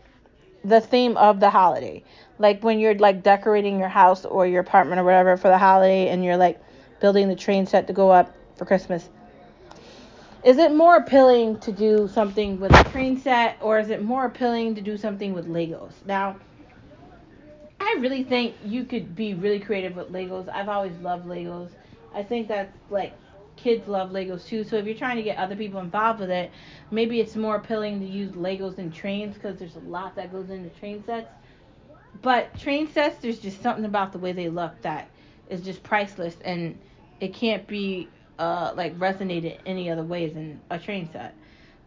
the 0.65 0.81
theme 0.81 1.15
of 1.15 1.39
the 1.39 1.49
holiday. 1.49 2.03
Like 2.37 2.61
when 2.61 2.79
you're 2.79 2.95
like 2.95 3.23
decorating 3.23 3.79
your 3.79 3.87
house 3.87 4.25
or 4.25 4.45
your 4.45 4.59
apartment 4.59 4.99
or 4.99 5.05
whatever 5.05 5.37
for 5.37 5.47
the 5.47 5.57
holiday 5.57 6.09
and 6.09 6.21
you're 6.21 6.35
like 6.35 6.59
building 6.99 7.29
the 7.29 7.35
train 7.37 7.65
set 7.65 7.87
to 7.87 7.93
go 7.93 8.11
up 8.11 8.35
for 8.57 8.65
Christmas. 8.65 9.07
Is 10.43 10.57
it 10.57 10.75
more 10.75 10.97
appealing 10.97 11.61
to 11.61 11.71
do 11.71 12.09
something 12.09 12.59
with 12.59 12.73
a 12.73 12.83
train 12.91 13.17
set 13.17 13.55
or 13.61 13.79
is 13.79 13.89
it 13.89 14.03
more 14.03 14.25
appealing 14.25 14.75
to 14.75 14.81
do 14.81 14.97
something 14.97 15.31
with 15.31 15.47
Legos? 15.47 15.93
Now, 16.05 16.35
I 17.79 17.95
really 18.01 18.25
think 18.25 18.55
you 18.65 18.83
could 18.83 19.15
be 19.15 19.33
really 19.33 19.61
creative 19.61 19.95
with 19.95 20.11
Legos. 20.11 20.49
I've 20.49 20.67
always 20.67 20.97
loved 20.97 21.25
Legos. 21.25 21.69
I 22.13 22.21
think 22.21 22.49
that's 22.49 22.75
like 22.89 23.13
kids 23.63 23.87
love 23.87 24.11
Legos 24.11 24.45
too. 24.45 24.63
So 24.63 24.75
if 24.75 24.85
you're 24.85 24.95
trying 24.95 25.17
to 25.17 25.23
get 25.23 25.37
other 25.37 25.55
people 25.55 25.79
involved 25.79 26.19
with 26.19 26.29
it, 26.29 26.51
maybe 26.91 27.19
it's 27.19 27.35
more 27.35 27.55
appealing 27.55 27.99
to 28.01 28.05
use 28.05 28.31
Legos 28.31 28.75
than 28.75 28.91
trains 28.91 29.35
because 29.35 29.57
there's 29.57 29.75
a 29.75 29.79
lot 29.79 30.15
that 30.15 30.31
goes 30.31 30.49
into 30.49 30.69
train 30.79 31.03
sets. 31.05 31.29
But 32.21 32.57
train 32.59 32.87
sets, 32.91 33.17
there's 33.21 33.39
just 33.39 33.61
something 33.61 33.85
about 33.85 34.11
the 34.11 34.19
way 34.19 34.33
they 34.33 34.49
look 34.49 34.81
that 34.81 35.09
is 35.49 35.61
just 35.61 35.81
priceless, 35.83 36.35
and 36.43 36.77
it 37.19 37.33
can't 37.33 37.65
be 37.67 38.09
uh, 38.39 38.73
like 38.75 38.97
resonated 38.99 39.59
any 39.65 39.89
other 39.89 40.03
way 40.03 40.27
than 40.27 40.61
a 40.69 40.77
train 40.77 41.09
set. 41.11 41.33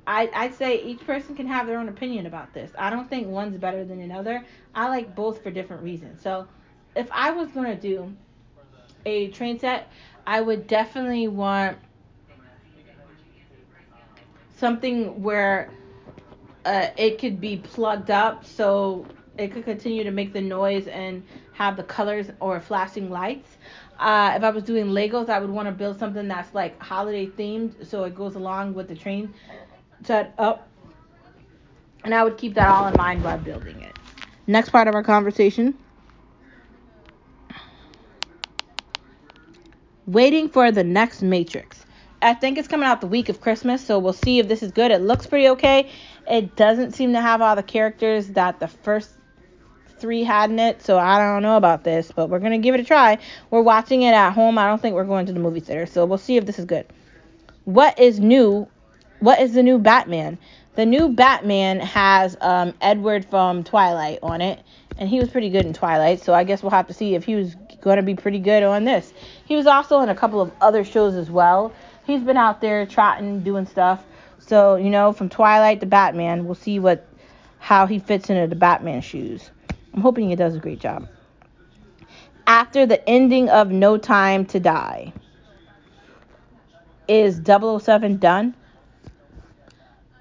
I, 0.07 0.31
I'd 0.35 0.55
say 0.55 0.83
each 0.83 1.05
person 1.05 1.35
can 1.35 1.47
have 1.47 1.67
their 1.67 1.79
own 1.79 1.89
opinion 1.89 2.27
about 2.27 2.55
this. 2.55 2.71
I 2.79 2.91
don't 2.91 3.09
think 3.09 3.27
one's 3.27 3.57
better 3.59 3.85
than 3.85 4.01
another. 4.01 4.45
I 4.75 4.89
like 4.89 5.15
both 5.15 5.43
for 5.43 5.51
different 5.51 5.83
reasons. 5.83 6.23
So 6.23 6.47
if 6.95 7.09
I 7.11 7.33
was 7.33 7.51
going 7.51 7.67
to 7.67 7.81
do 7.81 8.15
a 9.05 9.29
train 9.29 9.59
set, 9.59 9.91
I 10.27 10.41
would 10.41 10.67
definitely 10.67 11.29
want 11.29 11.79
something 14.57 15.23
where 15.23 15.71
uh, 16.65 16.89
it 16.97 17.19
could 17.19 17.41
be 17.41 17.59
plugged 17.59 18.11
up 18.11 18.45
so 18.45 19.07
it 19.39 19.53
could 19.53 19.65
continue 19.65 20.03
to 20.05 20.11
make 20.11 20.33
the 20.33 20.41
noise 20.41 20.89
and 20.89 21.23
have 21.53 21.77
the 21.77 21.83
colors 21.85 22.29
or 22.41 22.61
flashing 22.61 23.11
lights. 23.11 23.49
Uh, 23.99 24.35
if 24.37 24.43
I 24.43 24.51
was 24.51 24.65
doing 24.65 24.87
Legos, 24.87 25.29
I 25.29 25.39
would 25.39 25.51
want 25.51 25.67
to 25.69 25.73
build 25.73 25.99
something 25.99 26.27
that's 26.29 26.53
like 26.55 26.81
holiday 26.83 27.27
themed 27.27 27.87
so 27.87 28.05
it 28.05 28.15
goes 28.15 28.35
along 28.35 28.75
with 28.75 28.89
the 28.89 28.95
train 28.97 29.33
set 30.05 30.35
up. 30.39 30.69
And 32.05 32.15
I 32.15 32.25
would 32.25 32.37
keep 32.37 32.55
that 32.55 32.69
all 32.69 32.87
in 32.89 32.97
mind 32.97 33.23
while 33.23 33.39
building 33.39 33.81
it. 33.81 33.95
Next 34.47 34.71
part 34.71 34.89
of 34.89 34.95
our 34.95 35.03
conversation 35.03 35.79
waiting 40.07 40.49
for 40.49 40.71
the 40.71 40.85
next 40.85 41.23
Matrix. 41.23 41.85
I 42.23 42.35
think 42.35 42.59
it's 42.59 42.69
coming 42.69 42.87
out 42.87 43.01
the 43.01 43.07
week 43.07 43.29
of 43.29 43.40
Christmas, 43.40 43.85
so 43.85 43.99
we'll 43.99 44.12
see 44.12 44.38
if 44.38 44.49
this 44.49 44.62
is 44.62 44.73
good. 44.73 44.90
It 44.90 45.03
looks 45.03 45.27
pretty 45.27 45.49
okay. 45.51 45.90
It 46.29 46.57
doesn't 46.57 46.92
seem 46.92 47.12
to 47.12 47.21
have 47.21 47.42
all 47.42 47.57
the 47.57 47.62
characters 47.62 48.29
that 48.29 48.59
the 48.59 48.69
first 48.69 49.11
three 49.99 50.25
had 50.25 50.51
in 50.51 50.59
it, 50.59 50.83
so 50.83 50.99
I 50.99 51.19
don't 51.19 51.42
know 51.42 51.57
about 51.57 51.85
this, 51.85 52.12
but 52.12 52.29
we're 52.29 52.38
gonna 52.38 52.59
give 52.59 52.75
it 52.75 52.81
a 52.81 52.85
try. 52.85 53.19
We're 53.51 53.62
watching 53.62 54.03
it 54.03 54.12
at 54.12 54.31
home. 54.31 54.59
I 54.59 54.66
don't 54.66 54.81
think 54.81 54.95
we're 54.95 55.05
going 55.05 55.27
to 55.27 55.33
the 55.33 55.40
movie 55.40 55.61
theater, 55.61 55.87
so 55.87 56.05
we'll 56.05 56.19
see 56.19 56.37
if 56.37 56.47
this 56.47 56.59
is 56.59 56.64
good. 56.64 56.87
What 57.64 57.99
is 57.99 58.21
new? 58.21 58.69
What 59.21 59.40
is 59.40 59.55
the 59.55 59.62
new 59.62 59.79
Batman? 59.79 60.38
The 60.77 60.85
new 60.87 61.09
Batman 61.09 61.81
has 61.81 62.37
um, 62.42 62.75
Edward 62.83 63.25
from 63.25 63.64
Twilight 63.64 64.19
on 64.23 64.42
it, 64.42 64.61
and 64.99 65.09
he 65.09 65.19
was 65.19 65.31
pretty 65.31 65.49
good 65.49 65.64
in 65.64 65.73
Twilight, 65.73 66.21
so 66.21 66.35
I 66.35 66.45
guess 66.45 66.62
we'll 66.62 66.71
have 66.71 66.87
to 66.88 66.95
see 66.95 67.14
if 67.14 67.25
he 67.25 67.35
was 67.35 67.57
going 67.81 67.97
to 67.97 68.03
be 68.03 68.14
pretty 68.14 68.38
good 68.38 68.62
on 68.62 68.85
this. 68.85 69.12
He 69.47 69.57
was 69.57 69.67
also 69.67 70.01
in 70.01 70.09
a 70.09 70.15
couple 70.15 70.41
of 70.41 70.53
other 70.61 70.85
shows 70.85 71.15
as 71.15 71.31
well. 71.31 71.73
He's 72.05 72.23
been 72.23 72.37
out 72.37 72.61
there 72.61 72.85
trotting, 72.85 73.43
doing 73.43 73.67
stuff. 73.67 74.05
So, 74.39 74.77
you 74.77 74.91
know, 74.91 75.13
from 75.13 75.29
Twilight 75.29 75.81
to 75.81 75.87
Batman, 75.87 76.45
we'll 76.45 76.55
see 76.55 76.79
what 76.79 77.07
how 77.59 77.87
he 77.87 77.99
fits 77.99 78.29
into 78.31 78.47
the 78.47 78.57
Batman 78.57 79.01
shoes. 79.01 79.51
I'm 79.95 80.01
hoping 80.01 80.29
he 80.29 80.37
does 80.37 80.55
a 80.55 80.59
great 80.59 80.79
job. 80.79 81.09
After 82.47 82.87
the 82.87 83.09
ending 83.09 83.49
of 83.49 83.71
No 83.71 83.97
Time 83.97 84.47
to 84.47 84.61
Die, 84.61 85.13
is 87.09 87.41
007 87.45 88.19
done? 88.19 88.55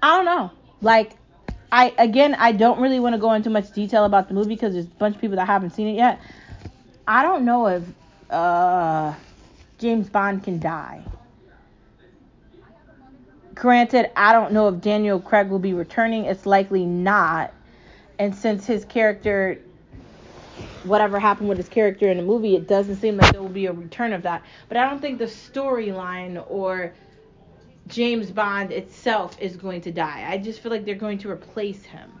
I 0.02 0.16
don't 0.16 0.24
know. 0.24 0.50
Like, 0.80 1.12
I 1.72 1.92
again, 1.98 2.34
I 2.34 2.52
don't 2.52 2.80
really 2.80 3.00
want 3.00 3.14
to 3.14 3.20
go 3.20 3.32
into 3.32 3.50
much 3.50 3.72
detail 3.72 4.04
about 4.04 4.28
the 4.28 4.34
movie 4.34 4.54
because 4.54 4.72
there's 4.72 4.86
a 4.86 4.90
bunch 4.90 5.16
of 5.16 5.20
people 5.20 5.36
that 5.36 5.46
haven't 5.46 5.70
seen 5.70 5.88
it 5.88 5.96
yet. 5.96 6.20
I 7.08 7.22
don't 7.22 7.44
know 7.44 7.66
if 7.66 7.82
uh, 8.30 9.14
James 9.78 10.08
Bond 10.08 10.42
can 10.42 10.58
die. 10.58 11.02
Granted, 13.54 14.10
I 14.16 14.32
don't 14.32 14.52
know 14.52 14.68
if 14.68 14.80
Daniel 14.80 15.18
Craig 15.18 15.48
will 15.48 15.58
be 15.58 15.72
returning. 15.72 16.26
It's 16.26 16.44
likely 16.44 16.84
not. 16.84 17.52
And 18.18 18.34
since 18.34 18.66
his 18.66 18.84
character 18.84 19.58
whatever 20.86 21.18
happened 21.18 21.48
with 21.48 21.58
his 21.58 21.68
character 21.68 22.08
in 22.08 22.16
the 22.16 22.22
movie, 22.22 22.56
it 22.56 22.68
doesn't 22.68 22.96
seem 22.96 23.16
like 23.16 23.32
there 23.32 23.42
will 23.42 23.48
be 23.48 23.66
a 23.66 23.72
return 23.72 24.12
of 24.12 24.22
that. 24.22 24.42
But 24.68 24.78
I 24.78 24.88
don't 24.88 25.00
think 25.00 25.18
the 25.18 25.26
storyline 25.26 26.44
or 26.48 26.94
James 27.88 28.30
Bond 28.30 28.72
itself 28.72 29.36
is 29.40 29.56
going 29.56 29.80
to 29.82 29.92
die. 29.92 30.26
I 30.28 30.38
just 30.38 30.60
feel 30.60 30.72
like 30.72 30.84
they're 30.84 30.94
going 30.94 31.18
to 31.18 31.30
replace 31.30 31.84
him, 31.84 32.12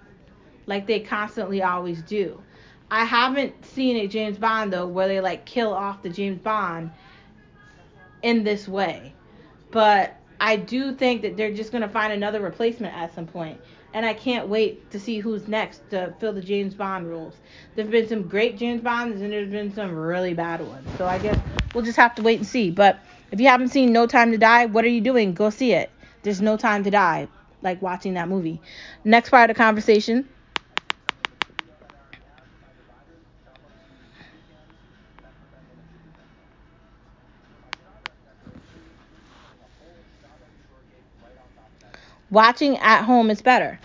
like 0.66 0.86
they 0.86 1.00
constantly 1.00 1.62
always 1.62 2.02
do. 2.02 2.40
I 2.90 3.04
haven't 3.04 3.64
seen 3.64 3.96
a 3.96 4.06
James 4.06 4.38
Bond 4.38 4.72
though 4.72 4.86
where 4.86 5.08
they 5.08 5.20
like 5.20 5.44
kill 5.44 5.72
off 5.72 6.02
the 6.02 6.10
James 6.10 6.40
Bond 6.40 6.90
in 8.22 8.44
this 8.44 8.68
way, 8.68 9.12
but 9.70 10.16
I 10.40 10.56
do 10.56 10.94
think 10.94 11.22
that 11.22 11.36
they're 11.36 11.54
just 11.54 11.72
gonna 11.72 11.88
find 11.88 12.12
another 12.12 12.40
replacement 12.40 12.94
at 12.94 13.14
some 13.14 13.26
point 13.26 13.60
and 13.96 14.04
I 14.04 14.12
can't 14.12 14.48
wait 14.48 14.90
to 14.90 15.00
see 15.00 15.20
who's 15.20 15.48
next 15.48 15.88
to 15.88 16.14
fill 16.20 16.34
the 16.34 16.42
James 16.42 16.74
Bond 16.74 17.08
roles. 17.08 17.34
There've 17.74 17.90
been 17.90 18.06
some 18.06 18.28
great 18.28 18.58
James 18.58 18.82
Bonds 18.82 19.22
and 19.22 19.32
there's 19.32 19.50
been 19.50 19.74
some 19.74 19.94
really 19.94 20.34
bad 20.34 20.60
ones. 20.60 20.86
So 20.98 21.06
I 21.06 21.18
guess 21.18 21.38
we'll 21.74 21.82
just 21.82 21.96
have 21.96 22.14
to 22.16 22.22
wait 22.22 22.38
and 22.38 22.46
see. 22.46 22.70
But 22.70 22.98
if 23.32 23.40
you 23.40 23.48
haven't 23.48 23.68
seen 23.68 23.92
No 23.92 24.06
Time 24.06 24.32
to 24.32 24.38
Die, 24.38 24.66
what 24.66 24.84
are 24.84 24.88
you 24.88 25.00
doing? 25.00 25.32
Go 25.32 25.48
see 25.48 25.72
it. 25.72 25.90
There's 26.24 26.42
no 26.42 26.58
time 26.58 26.84
to 26.84 26.90
die, 26.90 27.26
like 27.62 27.80
watching 27.80 28.14
that 28.14 28.28
movie. 28.28 28.60
Next 29.04 29.30
part 29.30 29.48
of 29.48 29.56
the 29.56 29.58
conversation. 29.58 30.28
Watching 42.30 42.76
at 42.78 43.04
home 43.04 43.30
is 43.30 43.42
better 43.42 43.78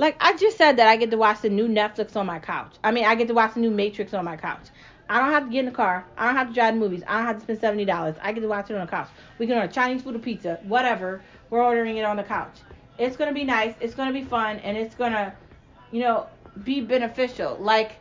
like 0.00 0.16
I 0.18 0.34
just 0.34 0.56
said 0.56 0.78
that 0.78 0.88
I 0.88 0.96
get 0.96 1.10
to 1.10 1.18
watch 1.18 1.42
the 1.42 1.50
new 1.50 1.68
Netflix 1.68 2.16
on 2.16 2.24
my 2.24 2.38
couch. 2.38 2.76
I 2.82 2.90
mean, 2.90 3.04
I 3.04 3.14
get 3.14 3.28
to 3.28 3.34
watch 3.34 3.52
the 3.52 3.60
new 3.60 3.70
Matrix 3.70 4.14
on 4.14 4.24
my 4.24 4.34
couch. 4.34 4.68
I 5.10 5.20
don't 5.20 5.30
have 5.30 5.44
to 5.44 5.50
get 5.50 5.58
in 5.58 5.66
the 5.66 5.72
car. 5.72 6.06
I 6.16 6.24
don't 6.24 6.36
have 6.36 6.48
to 6.48 6.54
drive 6.54 6.72
to 6.72 6.80
movies. 6.80 7.02
I 7.06 7.18
don't 7.18 7.26
have 7.26 7.36
to 7.36 7.42
spend 7.42 7.60
seventy 7.60 7.84
dollars. 7.84 8.16
I 8.22 8.32
get 8.32 8.40
to 8.40 8.48
watch 8.48 8.70
it 8.70 8.76
on 8.76 8.86
the 8.86 8.90
couch. 8.90 9.08
We 9.38 9.46
can 9.46 9.58
order 9.58 9.70
Chinese 9.70 10.00
food 10.00 10.16
or 10.16 10.20
pizza, 10.20 10.58
whatever. 10.62 11.22
We're 11.50 11.62
ordering 11.62 11.98
it 11.98 12.04
on 12.04 12.16
the 12.16 12.22
couch. 12.22 12.56
It's 12.96 13.14
gonna 13.14 13.34
be 13.34 13.44
nice. 13.44 13.74
It's 13.78 13.94
gonna 13.94 14.14
be 14.14 14.24
fun, 14.24 14.56
and 14.60 14.74
it's 14.74 14.94
gonna, 14.94 15.34
you 15.92 16.00
know, 16.00 16.28
be 16.64 16.80
beneficial. 16.80 17.58
Like, 17.60 17.96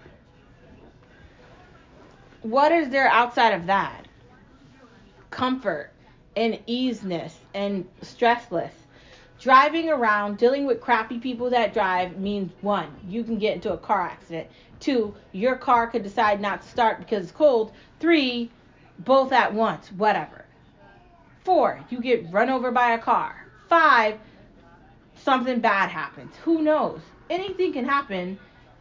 what 2.44 2.72
is 2.72 2.88
there 2.92 3.10
outside 3.10 3.52
of 3.52 3.66
that? 3.66 4.08
Comfort 5.32 5.92
and 6.38 6.58
easiness 6.66 7.38
and 7.54 7.86
stressless 8.02 8.72
driving 9.40 9.90
around 9.90 10.38
dealing 10.38 10.66
with 10.66 10.82
crappy 10.82 11.18
people 11.18 11.50
that 11.50 11.74
drive 11.74 12.18
means 12.18 12.52
one, 12.62 12.94
you 13.08 13.24
can 13.24 13.40
get 13.40 13.56
into 13.56 13.74
a 13.74 13.78
car 13.78 14.02
accident. 14.02 14.48
Two, 14.80 15.16
your 15.32 15.56
car 15.56 15.88
could 15.88 16.04
decide 16.04 16.40
not 16.40 16.62
to 16.62 16.68
start 16.68 17.00
because 17.00 17.24
it's 17.24 17.32
cold. 17.32 17.72
Three, 18.00 18.52
both 19.00 19.32
at 19.32 19.54
once, 19.54 19.92
whatever. 19.92 20.46
Four, 21.44 21.80
you 21.90 22.02
get 22.02 22.32
run 22.32 22.50
over 22.50 22.70
by 22.70 22.92
a 22.92 23.00
car. 23.00 23.46
Five, 23.68 24.20
something 25.16 25.60
bad 25.60 25.90
happens. 25.90 26.36
Who 26.44 26.62
knows? 26.62 27.00
Anything 27.30 27.74
can 27.74 27.86
happen. 27.86 28.38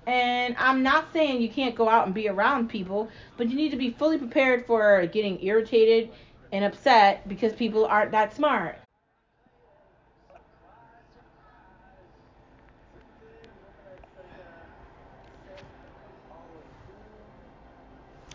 And 0.07 0.57
I'm 0.59 0.83
not 0.83 1.13
saying 1.13 1.41
you 1.41 1.51
can't 1.51 1.75
go 1.75 1.89
out 1.89 2.07
and 2.07 2.15
be 2.15 2.29
around 2.29 2.69
people, 2.69 3.11
but 3.37 3.49
you 3.49 3.57
need 3.57 3.71
to 3.71 3.77
be 3.77 3.91
fully 3.91 4.19
prepared 4.19 4.67
for 4.67 5.07
getting 5.07 5.43
irritated 5.45 6.11
and 6.51 6.65
upset 6.65 7.29
because 7.29 7.53
people 7.53 7.85
aren't 7.85 8.13
that 8.13 8.35
smart. 8.35 8.79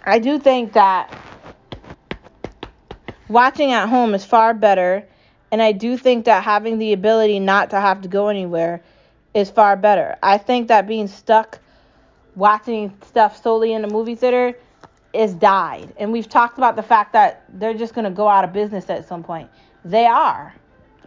I 0.05 0.19
do 0.19 0.37
think 0.37 0.73
that 0.73 1.17
watching 3.29 3.71
at 3.71 3.87
home 3.87 4.13
is 4.13 4.25
far 4.25 4.53
better, 4.53 5.07
and 5.51 5.61
I 5.61 5.71
do 5.71 5.97
think 5.97 6.25
that 6.25 6.43
having 6.43 6.77
the 6.77 6.91
ability 6.91 7.39
not 7.39 7.69
to 7.69 7.79
have 7.79 8.01
to 8.01 8.09
go 8.09 8.27
anywhere 8.27 8.83
is 9.33 9.49
far 9.49 9.77
better. 9.77 10.17
I 10.21 10.37
think 10.37 10.67
that 10.67 10.87
being 10.87 11.07
stuck 11.07 11.59
watching 12.35 12.97
stuff 13.05 13.41
solely 13.41 13.71
in 13.73 13.85
a 13.85 13.87
movie 13.87 14.15
theater 14.15 14.57
is 15.13 15.33
died. 15.35 15.93
And 15.97 16.11
we've 16.11 16.27
talked 16.27 16.57
about 16.57 16.75
the 16.75 16.83
fact 16.83 17.13
that 17.13 17.45
they're 17.47 17.73
just 17.73 17.93
going 17.93 18.05
to 18.05 18.11
go 18.11 18.27
out 18.27 18.43
of 18.43 18.51
business 18.51 18.89
at 18.89 19.07
some 19.07 19.23
point. 19.23 19.49
They 19.85 20.05
are. 20.05 20.53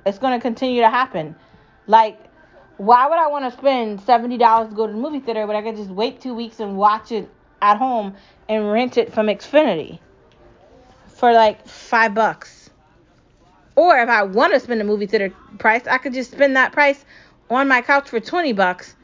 It's 0.07 0.19
going 0.19 0.39
to 0.39 0.41
continue 0.41 0.81
to 0.81 0.89
happen. 0.89 1.35
Like, 1.87 2.19
why 2.79 3.09
would 3.09 3.19
I 3.19 3.27
want 3.27 3.53
to 3.53 3.59
spend 3.59 4.01
$70 4.01 4.69
to 4.71 4.75
go 4.75 4.87
to 4.87 4.93
the 4.93 4.99
movie 4.99 5.21
theater 5.21 5.47
when 5.47 5.57
I 5.57 5.63
could 5.63 5.77
just 5.77 5.91
wait 5.91 6.21
two 6.21 6.35
weeks 6.35 6.61
and 6.61 6.77
watch 6.79 7.13
it 7.13 7.29
at 7.61 7.79
home 7.79 8.15
and 8.49 8.71
rent 8.71 8.97
it 8.97 9.13
from 9.13 9.27
Xfinity 9.27 9.99
for 11.09 11.33
like 11.33 11.67
five 11.67 12.15
bucks. 12.15 12.71
Or 13.75 13.99
if 13.99 14.09
I 14.09 14.23
want 14.23 14.55
to 14.55 14.61
spend 14.61 14.81
a 14.81 14.85
movie 14.85 15.07
theater 15.07 15.33
price, 15.59 15.87
I 15.87 15.99
could 15.99 16.15
just 16.15 16.33
spend 16.33 16.57
that 16.57 16.73
price 16.73 17.05
on 17.51 17.69
my 17.69 17.83
couch 17.83 18.09
for 18.09 18.21
20 18.21 18.53
bucks 18.53 18.95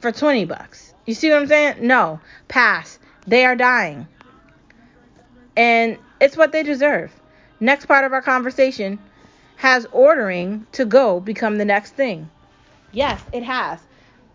for 0.00 0.10
20 0.10 0.44
bucks. 0.46 0.94
You 1.06 1.14
see 1.14 1.30
what 1.30 1.42
I'm 1.42 1.46
saying? 1.46 1.86
No, 1.86 2.20
pass. 2.48 2.98
They 3.26 3.44
are 3.44 3.56
dying. 3.56 4.06
And 5.56 5.98
it's 6.20 6.36
what 6.36 6.52
they 6.52 6.62
deserve. 6.62 7.12
Next 7.60 7.86
part 7.86 8.04
of 8.04 8.12
our 8.12 8.22
conversation 8.22 8.98
has 9.56 9.86
ordering 9.92 10.66
to 10.72 10.86
go 10.86 11.20
become 11.20 11.58
the 11.58 11.64
next 11.66 11.92
thing? 11.92 12.30
Yes, 12.92 13.20
it 13.32 13.42
has. 13.42 13.78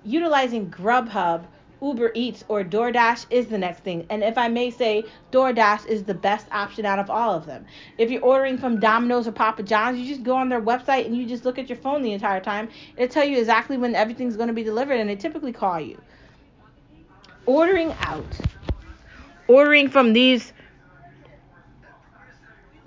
Utilizing 0.03 0.69
Grubhub 0.69 1.45
Uber 1.85 2.11
Eats 2.15 2.43
or 2.47 2.63
DoorDash 2.63 3.27
is 3.29 3.45
the 3.47 3.57
next 3.57 3.83
thing. 3.83 4.07
And 4.09 4.23
if 4.23 4.37
I 4.37 4.47
may 4.47 4.71
say, 4.71 5.03
DoorDash 5.31 5.85
is 5.85 6.03
the 6.03 6.15
best 6.15 6.47
option 6.51 6.85
out 6.85 6.97
of 6.97 7.09
all 7.09 7.33
of 7.33 7.45
them. 7.45 7.65
If 7.99 8.09
you're 8.09 8.23
ordering 8.23 8.57
from 8.57 8.79
Domino's 8.79 9.27
or 9.27 9.31
Papa 9.31 9.61
John's, 9.61 9.99
you 9.99 10.07
just 10.07 10.23
go 10.23 10.35
on 10.35 10.49
their 10.49 10.61
website 10.61 11.05
and 11.05 11.15
you 11.15 11.27
just 11.27 11.45
look 11.45 11.59
at 11.59 11.69
your 11.69 11.77
phone 11.77 12.01
the 12.01 12.13
entire 12.13 12.41
time. 12.41 12.69
It'll 12.97 13.13
tell 13.13 13.25
you 13.25 13.37
exactly 13.37 13.77
when 13.77 13.93
everything's 13.93 14.35
going 14.35 14.47
to 14.47 14.53
be 14.53 14.63
delivered 14.63 14.99
and 14.99 15.07
they 15.09 15.15
typically 15.15 15.53
call 15.53 15.79
you. 15.79 16.01
Ordering 17.45 17.93
out. 17.99 18.25
Ordering 19.47 19.89
from 19.89 20.13
these 20.13 20.53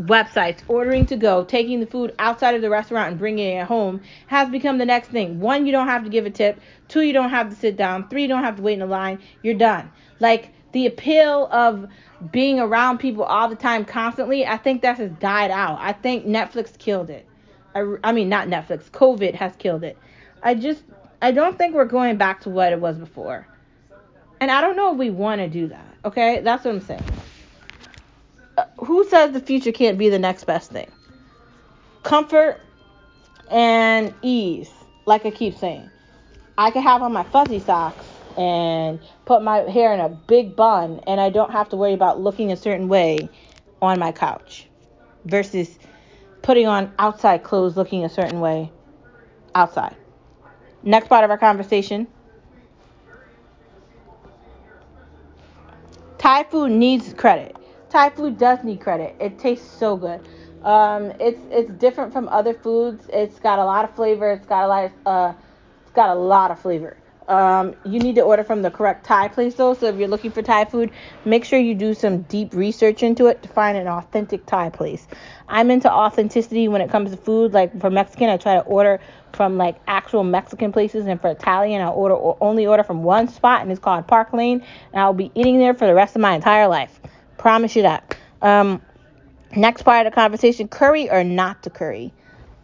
websites, 0.01 0.63
ordering 0.69 1.07
to 1.07 1.17
go, 1.17 1.45
taking 1.45 1.81
the 1.81 1.87
food 1.87 2.15
outside 2.19 2.55
of 2.55 2.63
the 2.63 2.71
restaurant 2.71 3.11
and 3.11 3.19
bringing 3.19 3.57
it 3.57 3.67
home 3.67 4.01
has 4.29 4.49
become 4.49 4.79
the 4.79 4.87
next 4.87 5.09
thing. 5.09 5.41
One, 5.41 5.67
you 5.67 5.73
don't 5.73 5.89
have 5.89 6.05
to 6.05 6.11
give 6.11 6.25
a 6.25 6.31
tip. 6.31 6.61
Two, 6.87 7.03
you 7.03 7.13
don't 7.13 7.31
have 7.31 7.51
to 7.51 7.57
sit 7.57 7.77
down. 7.77 8.09
Three, 8.09 8.23
you 8.23 8.29
don't 8.29 8.45
have 8.45 8.57
to 8.57 8.63
wait 8.63 8.75
in 8.75 8.83
a 8.83 8.87
line. 8.87 9.19
You're 9.43 9.55
done. 9.55 9.91
Like 10.21 10.51
the 10.73 10.87
appeal 10.87 11.49
of 11.51 11.89
being 12.31 12.61
around 12.61 12.99
people 12.99 13.25
all 13.25 13.49
the 13.49 13.57
time 13.57 13.85
constantly, 13.85 14.47
I 14.47 14.57
think 14.57 14.83
that 14.83 14.99
has 14.99 15.11
died 15.13 15.51
out. 15.51 15.79
I 15.81 15.93
think 15.93 16.27
Netflix 16.27 16.77
killed 16.79 17.11
it. 17.11 17.27
I, 17.75 17.97
I 18.05 18.13
mean, 18.13 18.29
not 18.29 18.49
Netflix. 18.49 18.91
COVID 18.91 19.35
has 19.35 19.55
killed 19.57 19.85
it. 19.85 19.99
I 20.43 20.55
just, 20.55 20.85
I 21.21 21.33
don't 21.33 21.59
think 21.59 21.75
we're 21.75 21.85
going 21.85 22.17
back 22.17 22.43
to 22.43 22.51
what 22.51 22.73
it 22.73 22.81
was 22.81 22.99
before. 22.99 23.47
And 24.41 24.51
I 24.51 24.61
don't 24.61 24.77
know 24.77 24.93
if 24.93 24.99
we 24.99 25.11
want 25.11 25.41
to 25.41 25.49
do 25.49 25.67
that. 25.69 25.95
Okay? 26.05 26.41
That's 26.41 26.65
what 26.65 26.75
I'm 26.75 26.81
saying. 26.81 27.03
Who 28.79 29.05
says 29.09 29.33
the 29.33 29.41
future 29.41 29.73
can't 29.73 29.99
be 29.99 30.09
the 30.09 30.19
next 30.19 30.45
best 30.45 30.71
thing? 30.71 30.91
Comfort 32.03 32.61
and 33.51 34.15
ease, 34.23 34.71
like 35.07 35.27
I 35.27 35.31
keep 35.31 35.57
saying. 35.57 35.91
I 36.57 36.71
can 36.71 36.83
have 36.83 37.03
on 37.03 37.13
my 37.13 37.25
fuzzy 37.25 37.61
socks 37.61 38.05
and 38.37 39.01
put 39.25 39.43
my 39.43 39.59
hair 39.59 39.93
in 39.93 40.01
a 40.01 40.09
big 40.09 40.55
bun, 40.55 41.01
and 41.07 41.21
I 41.21 41.31
don't 41.31 41.51
have 41.51 41.69
to 41.71 41.77
worry 41.77 41.93
about 41.93 42.21
looking 42.21 42.53
a 42.53 42.57
certain 42.57 42.89
way 42.89 43.29
on 43.83 43.99
my 43.99 44.13
couch 44.13 44.69
versus 45.25 45.79
putting 46.43 46.67
on 46.67 46.93
outside 46.99 47.43
clothes 47.43 47.77
looking 47.77 48.05
a 48.05 48.09
certain 48.09 48.41
way 48.41 48.73
outside. 49.55 49.97
Next 50.83 51.09
part 51.09 51.25
of 51.25 51.31
our 51.31 51.39
conversation 51.39 52.07
Thai 56.19 56.45
food 56.45 56.73
needs 56.73 57.15
credit. 57.15 57.58
Thai 57.91 58.11
food 58.11 58.39
does 58.39 58.63
need 58.65 58.81
credit. 58.81 59.17
It 59.21 59.39
tastes 59.39 59.69
so 59.79 59.97
good. 59.97 60.21
Um, 60.63 61.13
it's 61.21 61.41
it's 61.51 61.71
different 61.73 62.13
from 62.13 62.29
other 62.29 62.55
foods. 62.55 63.09
It's 63.13 63.39
got 63.39 63.59
a 63.59 63.65
lot 63.65 63.85
of 63.85 63.95
flavor. 63.95 64.31
It's 64.31 64.47
got 64.47 64.65
a 64.65 64.69
lot. 64.69 64.85
Of, 64.85 64.93
uh, 65.07 65.33
it's 65.83 65.93
got 65.93 66.11
a 66.11 66.19
lot 66.19 66.51
of 66.51 66.59
flavor. 66.61 66.97
Um, 67.29 67.75
you 67.85 68.01
need 68.01 68.15
to 68.15 68.23
order 68.23 68.43
from 68.43 68.63
the 68.63 68.71
correct 68.71 69.05
Thai 69.05 69.29
place 69.29 69.55
though. 69.55 69.75
So 69.75 69.87
if 69.87 69.97
you're 69.97 70.09
looking 70.09 70.31
for 70.31 70.41
Thai 70.43 70.65
food, 70.65 70.91
make 71.27 71.45
sure 71.45 71.59
you 71.59 71.75
do 71.75 71.93
some 71.93 72.23
deep 72.23 72.55
research 72.55 73.03
into 73.03 73.27
it 73.27 73.43
to 73.43 73.49
find 73.51 73.77
an 73.77 73.87
authentic 73.87 74.47
Thai 74.47 74.71
place. 74.71 75.07
I'm 75.47 75.71
into 75.71 75.93
authenticity 75.93 76.69
when 76.69 76.81
it 76.81 76.91
comes 76.91 77.11
to 77.11 77.19
food. 77.19 77.53
Like 77.53 77.79
for 77.81 77.91
Mexican, 77.91 78.31
I 78.31 78.39
try 78.39 78.55
to 78.55 78.63
order 78.63 78.99
from 79.35 79.59
like 79.59 79.77
actual 79.87 80.25
Mexican 80.25 80.73
places, 80.73 81.07
and 81.07 81.21
for 81.21 81.29
Italian, 81.29 81.83
I 81.83 81.89
order 81.89 82.15
or 82.15 82.39
only 82.41 82.67
order 82.67 82.83
from 82.83 83.03
one 83.03 83.29
spot, 83.29 83.61
and 83.61 83.71
it's 83.71 83.79
called 83.79 84.07
Park 84.07 84.33
Lane, 84.33 84.65
and 84.93 85.03
I'll 85.03 85.13
be 85.13 85.31
eating 85.35 85.59
there 85.59 85.75
for 85.75 85.87
the 85.87 85.95
rest 85.95 86.17
of 86.17 86.23
my 86.23 86.35
entire 86.35 86.67
life. 86.67 86.99
Promise 87.39 87.77
you 87.77 87.83
that. 87.83 88.17
Um, 88.43 88.83
next 89.57 89.83
part 89.83 90.07
of 90.07 90.13
the 90.13 90.15
conversation: 90.15 90.69
curry 90.69 91.11
or 91.11 91.25
not 91.25 91.63
to 91.63 91.71
curry. 91.71 92.13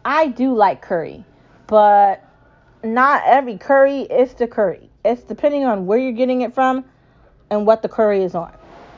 I 0.04 0.28
do 0.28 0.54
like 0.54 0.82
curry, 0.82 1.24
but 1.66 2.22
not 2.82 3.22
every 3.24 3.56
curry 3.56 4.02
is 4.02 4.34
the 4.34 4.46
curry. 4.46 4.90
It's 5.04 5.22
depending 5.22 5.64
on 5.64 5.86
where 5.86 5.98
you're 5.98 6.12
getting 6.12 6.42
it 6.42 6.54
from 6.54 6.84
and 7.50 7.66
what 7.66 7.82
the 7.82 7.88
curry 7.88 8.22
is 8.22 8.34
on. 8.34 8.52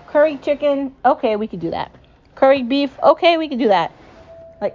Curry 0.09 0.39
chicken, 0.39 0.95
okay, 1.05 1.37
we 1.37 1.47
could 1.47 1.61
do 1.61 1.71
that. 1.71 1.93
Curry 2.35 2.63
beef, 2.63 2.91
okay, 3.03 3.37
we 3.39 3.49
could 3.49 3.59
do 3.59 3.69
that. 3.69 3.93
Like, 4.61 4.75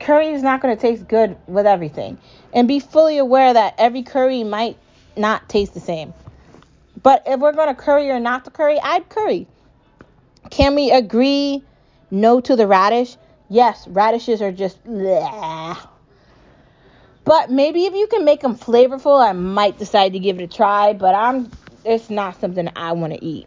curry 0.00 0.28
is 0.28 0.42
not 0.42 0.60
going 0.60 0.74
to 0.76 0.80
taste 0.80 1.08
good 1.08 1.36
with 1.46 1.66
everything. 1.66 2.18
And 2.52 2.68
be 2.68 2.80
fully 2.80 3.18
aware 3.18 3.52
that 3.52 3.74
every 3.78 4.02
curry 4.02 4.44
might 4.44 4.76
not 5.16 5.48
taste 5.48 5.74
the 5.74 5.80
same. 5.80 6.14
But 7.02 7.22
if 7.26 7.40
we're 7.40 7.52
going 7.52 7.68
to 7.68 7.74
curry 7.74 8.10
or 8.10 8.20
not 8.20 8.44
to 8.44 8.50
curry, 8.50 8.78
I'd 8.82 9.08
curry. 9.08 9.46
Can 10.50 10.74
we 10.74 10.90
agree 10.90 11.64
no 12.10 12.40
to 12.40 12.56
the 12.56 12.66
radish? 12.66 13.16
Yes, 13.48 13.86
radishes 13.88 14.42
are 14.42 14.52
just 14.52 14.82
bleh. 14.84 15.76
But 17.24 17.50
maybe 17.50 17.86
if 17.86 17.94
you 17.94 18.06
can 18.06 18.24
make 18.24 18.40
them 18.40 18.56
flavorful, 18.56 19.20
I 19.20 19.32
might 19.32 19.78
decide 19.78 20.12
to 20.12 20.18
give 20.18 20.38
it 20.40 20.44
a 20.44 20.46
try. 20.46 20.92
But 20.92 21.14
I'm 21.14 21.50
it's 21.84 22.10
not 22.10 22.40
something 22.40 22.68
I 22.76 22.92
want 22.92 23.12
to 23.12 23.24
eat. 23.24 23.46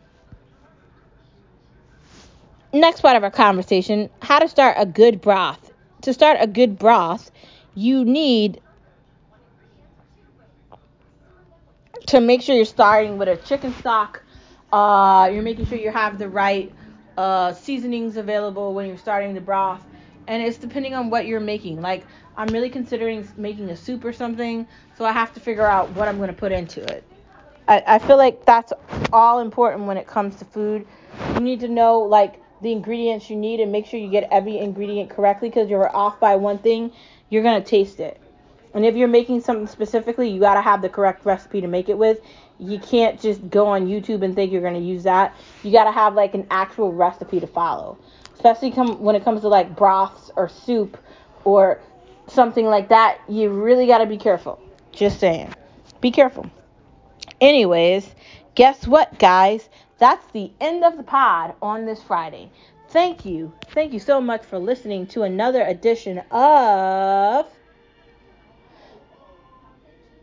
Next 2.74 3.02
part 3.02 3.16
of 3.18 3.24
our 3.24 3.32
conversation: 3.32 4.10
how 4.22 4.40
to 4.40 4.48
start 4.48 4.76
a 4.78 4.86
good 4.86 5.22
broth. 5.22 5.72
To 6.04 6.14
start 6.14 6.38
a 6.40 6.48
good 6.48 6.78
broth, 6.78 7.32
you 7.76 8.06
need 8.06 8.62
to 12.08 12.20
make 12.22 12.42
sure 12.42 12.56
you're 12.56 12.66
starting 12.66 13.18
with 13.18 13.28
a 13.28 13.38
chicken 13.38 13.74
stock. 13.74 14.24
Uh, 14.72 15.30
you're 15.34 15.44
making 15.44 15.66
sure 15.66 15.78
you 15.78 15.92
have 15.92 16.18
the 16.20 16.30
right 16.30 16.72
uh, 17.19 17.51
seasonings 17.53 18.15
available 18.15 18.73
when 18.73 18.88
you're 18.88 18.97
starting 18.97 19.34
the 19.34 19.41
broth, 19.41 19.84
and 20.27 20.41
it's 20.41 20.58
depending 20.58 20.93
on 20.93 21.10
what 21.10 21.25
you're 21.25 21.41
making. 21.41 21.82
Like 21.82 22.05
I'm 22.38 22.47
really 22.47 22.69
considering 22.69 23.27
making 23.36 23.69
a 23.69 23.75
soup 23.75 24.05
or 24.05 24.13
something, 24.13 24.65
so 24.97 25.03
I 25.03 25.12
have 25.12 25.34
to 25.34 25.41
figure 25.41 25.67
out 25.67 25.89
what 25.95 26.08
I'm 26.08 26.15
going 26.15 26.29
to 26.29 26.34
put 26.34 26.53
into 26.53 26.82
it. 26.82 27.03
I, 27.67 27.84
I 27.86 27.99
feel 27.99 28.15
like 28.15 28.45
that's 28.45 28.71
all 29.12 29.39
important 29.39 29.84
when 29.84 29.97
it 29.97 30.08
comes 30.08 30.38
to 30.38 30.45
food. 30.45 30.88
You 31.34 31.41
need 31.41 31.60
to 31.60 31.67
know 31.67 31.99
like 31.99 32.41
the 32.62 32.71
ingredients 32.71 33.29
you 33.29 33.36
need 33.36 33.60
and 33.60 33.69
make 33.69 33.86
sure 33.86 33.99
you 33.99 34.10
get 34.10 34.29
every 34.32 34.58
ingredient 34.58 35.10
correctly 35.10 35.49
because 35.49 35.69
you're 35.69 35.93
off 35.93 36.21
by 36.21 36.38
one 36.38 36.58
thing, 36.58 36.93
you're 37.29 37.43
going 37.43 37.62
to 37.62 37.69
taste 37.69 37.99
it. 37.99 38.17
And 38.73 38.86
if 38.86 38.95
you're 38.95 39.10
making 39.10 39.41
something 39.41 39.67
specifically, 39.67 40.29
you 40.29 40.39
got 40.39 40.53
to 40.53 40.62
have 40.62 40.82
the 40.82 40.88
correct 40.88 41.25
recipe 41.25 41.60
to 41.60 41.67
make 41.67 41.89
it 41.89 41.97
with. 41.97 42.19
You 42.60 42.80
can't 42.80 43.19
just 43.19 43.50
go 43.50 43.67
on 43.67 43.88
YouTube 43.88 44.24
and 44.24 44.36
think 44.36 44.52
you're 44.52 44.62
going 44.62 44.74
to 44.74 44.80
use 44.80 45.04
that. 45.04 45.36
You 45.63 45.72
got 45.72 45.86
to 45.86 45.91
have 45.91 46.13
like 46.13 46.34
an 46.34 46.45
actual 46.52 46.91
recipe 46.91 47.39
to 47.39 47.48
follow. 47.48 47.98
Especially 48.36 48.72
come, 48.72 49.02
when 49.02 49.15
it 49.15 49.24
comes 49.24 49.41
to 49.41 49.48
like 49.48 49.76
broths 49.76 50.32
or 50.36 50.50
soup 50.50 50.98
or 51.45 51.80
something 52.28 52.65
like 52.65 52.89
that, 52.89 53.19
you 53.28 53.50
really 53.50 53.88
got 53.88 54.00
to 54.00 54.06
be 54.06 54.17
careful. 54.17 54.62
Just 54.91 55.19
saying. 55.19 55.54
Be 56.02 56.12
careful. 56.12 56.50
Anyways, 57.41 58.13
guess 58.56 58.88
what, 58.88 59.17
guys? 59.19 59.69
That's 59.98 60.26
the 60.32 60.52
end 60.60 60.84
of 60.84 60.98
the 60.98 61.04
pod 61.04 61.56
on 61.62 61.86
this 61.86 62.02
Friday. 62.02 62.52
Thank 62.89 63.26
you. 63.26 63.54
Thank 63.69 63.93
you 63.93 64.00
so 64.00 64.19
much 64.19 64.43
for 64.43 64.58
listening 64.58 65.08
to 65.08 65.24
another 65.24 65.62
edition 65.63 66.19
of 66.32 67.48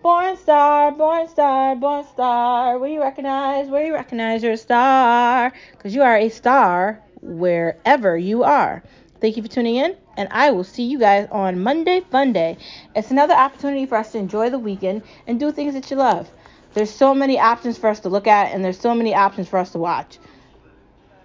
Born 0.07 0.37
Star, 0.37 0.92
Born 0.92 1.27
Star, 1.27 1.75
Born 1.75 2.07
Star. 2.07 2.87
You 2.87 3.01
recognize, 3.01 3.66
you 3.66 3.92
recognize 3.92 4.40
you're 4.40 4.53
a 4.53 4.57
star. 4.57 5.53
Because 5.73 5.97
you 5.97 6.03
are 6.03 6.16
a 6.16 6.29
star 6.29 7.03
wherever 7.23 8.16
you 8.16 8.45
are. 8.45 8.85
Thank 9.21 9.37
you 9.37 9.42
for 9.42 9.49
tuning 9.49 9.75
in, 9.75 9.97
and 10.16 10.29
I 10.31 10.53
will 10.53 10.62
see 10.62 10.85
you 10.85 11.01
guys 11.01 11.27
on 11.33 11.61
Monday 11.61 12.03
Fun 12.03 12.33
Day. 12.33 12.57
It's 12.95 13.11
another 13.11 13.35
opportunity 13.35 13.85
for 13.85 13.97
us 13.97 14.12
to 14.12 14.19
enjoy 14.19 14.49
the 14.49 14.61
weekend 14.61 15.03
and 15.27 15.40
do 15.40 15.51
things 15.51 15.75
that 15.75 15.90
you 15.90 15.97
love. 15.97 16.31
There's 16.75 16.95
so 16.95 17.12
many 17.12 17.40
options 17.40 17.77
for 17.77 17.88
us 17.88 17.99
to 17.99 18.09
look 18.09 18.29
at, 18.29 18.53
and 18.53 18.64
there's 18.64 18.79
so 18.79 18.95
many 18.95 19.12
options 19.12 19.49
for 19.49 19.59
us 19.59 19.73
to 19.73 19.79
watch 19.79 20.21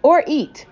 or 0.01 0.23
eat. 0.25 0.65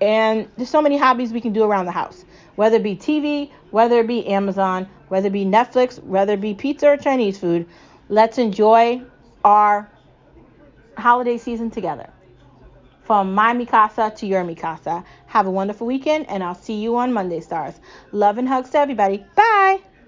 And 0.00 0.48
there's 0.56 0.70
so 0.70 0.80
many 0.80 0.96
hobbies 0.96 1.32
we 1.32 1.40
can 1.40 1.52
do 1.52 1.64
around 1.64 1.86
the 1.86 1.90
house, 1.90 2.24
whether 2.60 2.76
it 2.76 2.82
be 2.82 2.94
TV, 2.94 3.50
whether 3.70 4.00
it 4.00 4.06
be 4.06 4.26
Amazon, 4.26 4.86
whether 5.08 5.28
it 5.28 5.32
be 5.32 5.46
Netflix, 5.46 5.98
whether 6.02 6.34
it 6.34 6.42
be 6.42 6.52
pizza 6.52 6.90
or 6.90 6.96
Chinese 6.98 7.38
food. 7.38 7.66
Let's 8.10 8.36
enjoy 8.36 9.00
our 9.42 9.88
holiday 10.98 11.38
season 11.38 11.70
together 11.70 12.10
from 13.04 13.34
my 13.34 13.54
Mikasa 13.54 14.14
to 14.16 14.26
your 14.26 14.44
Mikasa. 14.44 15.02
Have 15.28 15.46
a 15.46 15.50
wonderful 15.50 15.86
weekend, 15.86 16.28
and 16.28 16.44
I'll 16.44 16.54
see 16.54 16.74
you 16.74 16.98
on 16.98 17.14
Monday, 17.14 17.40
stars. 17.40 17.80
Love 18.12 18.36
and 18.36 18.46
hugs 18.46 18.68
to 18.72 18.78
everybody. 18.78 19.24
Bye. 19.34 19.80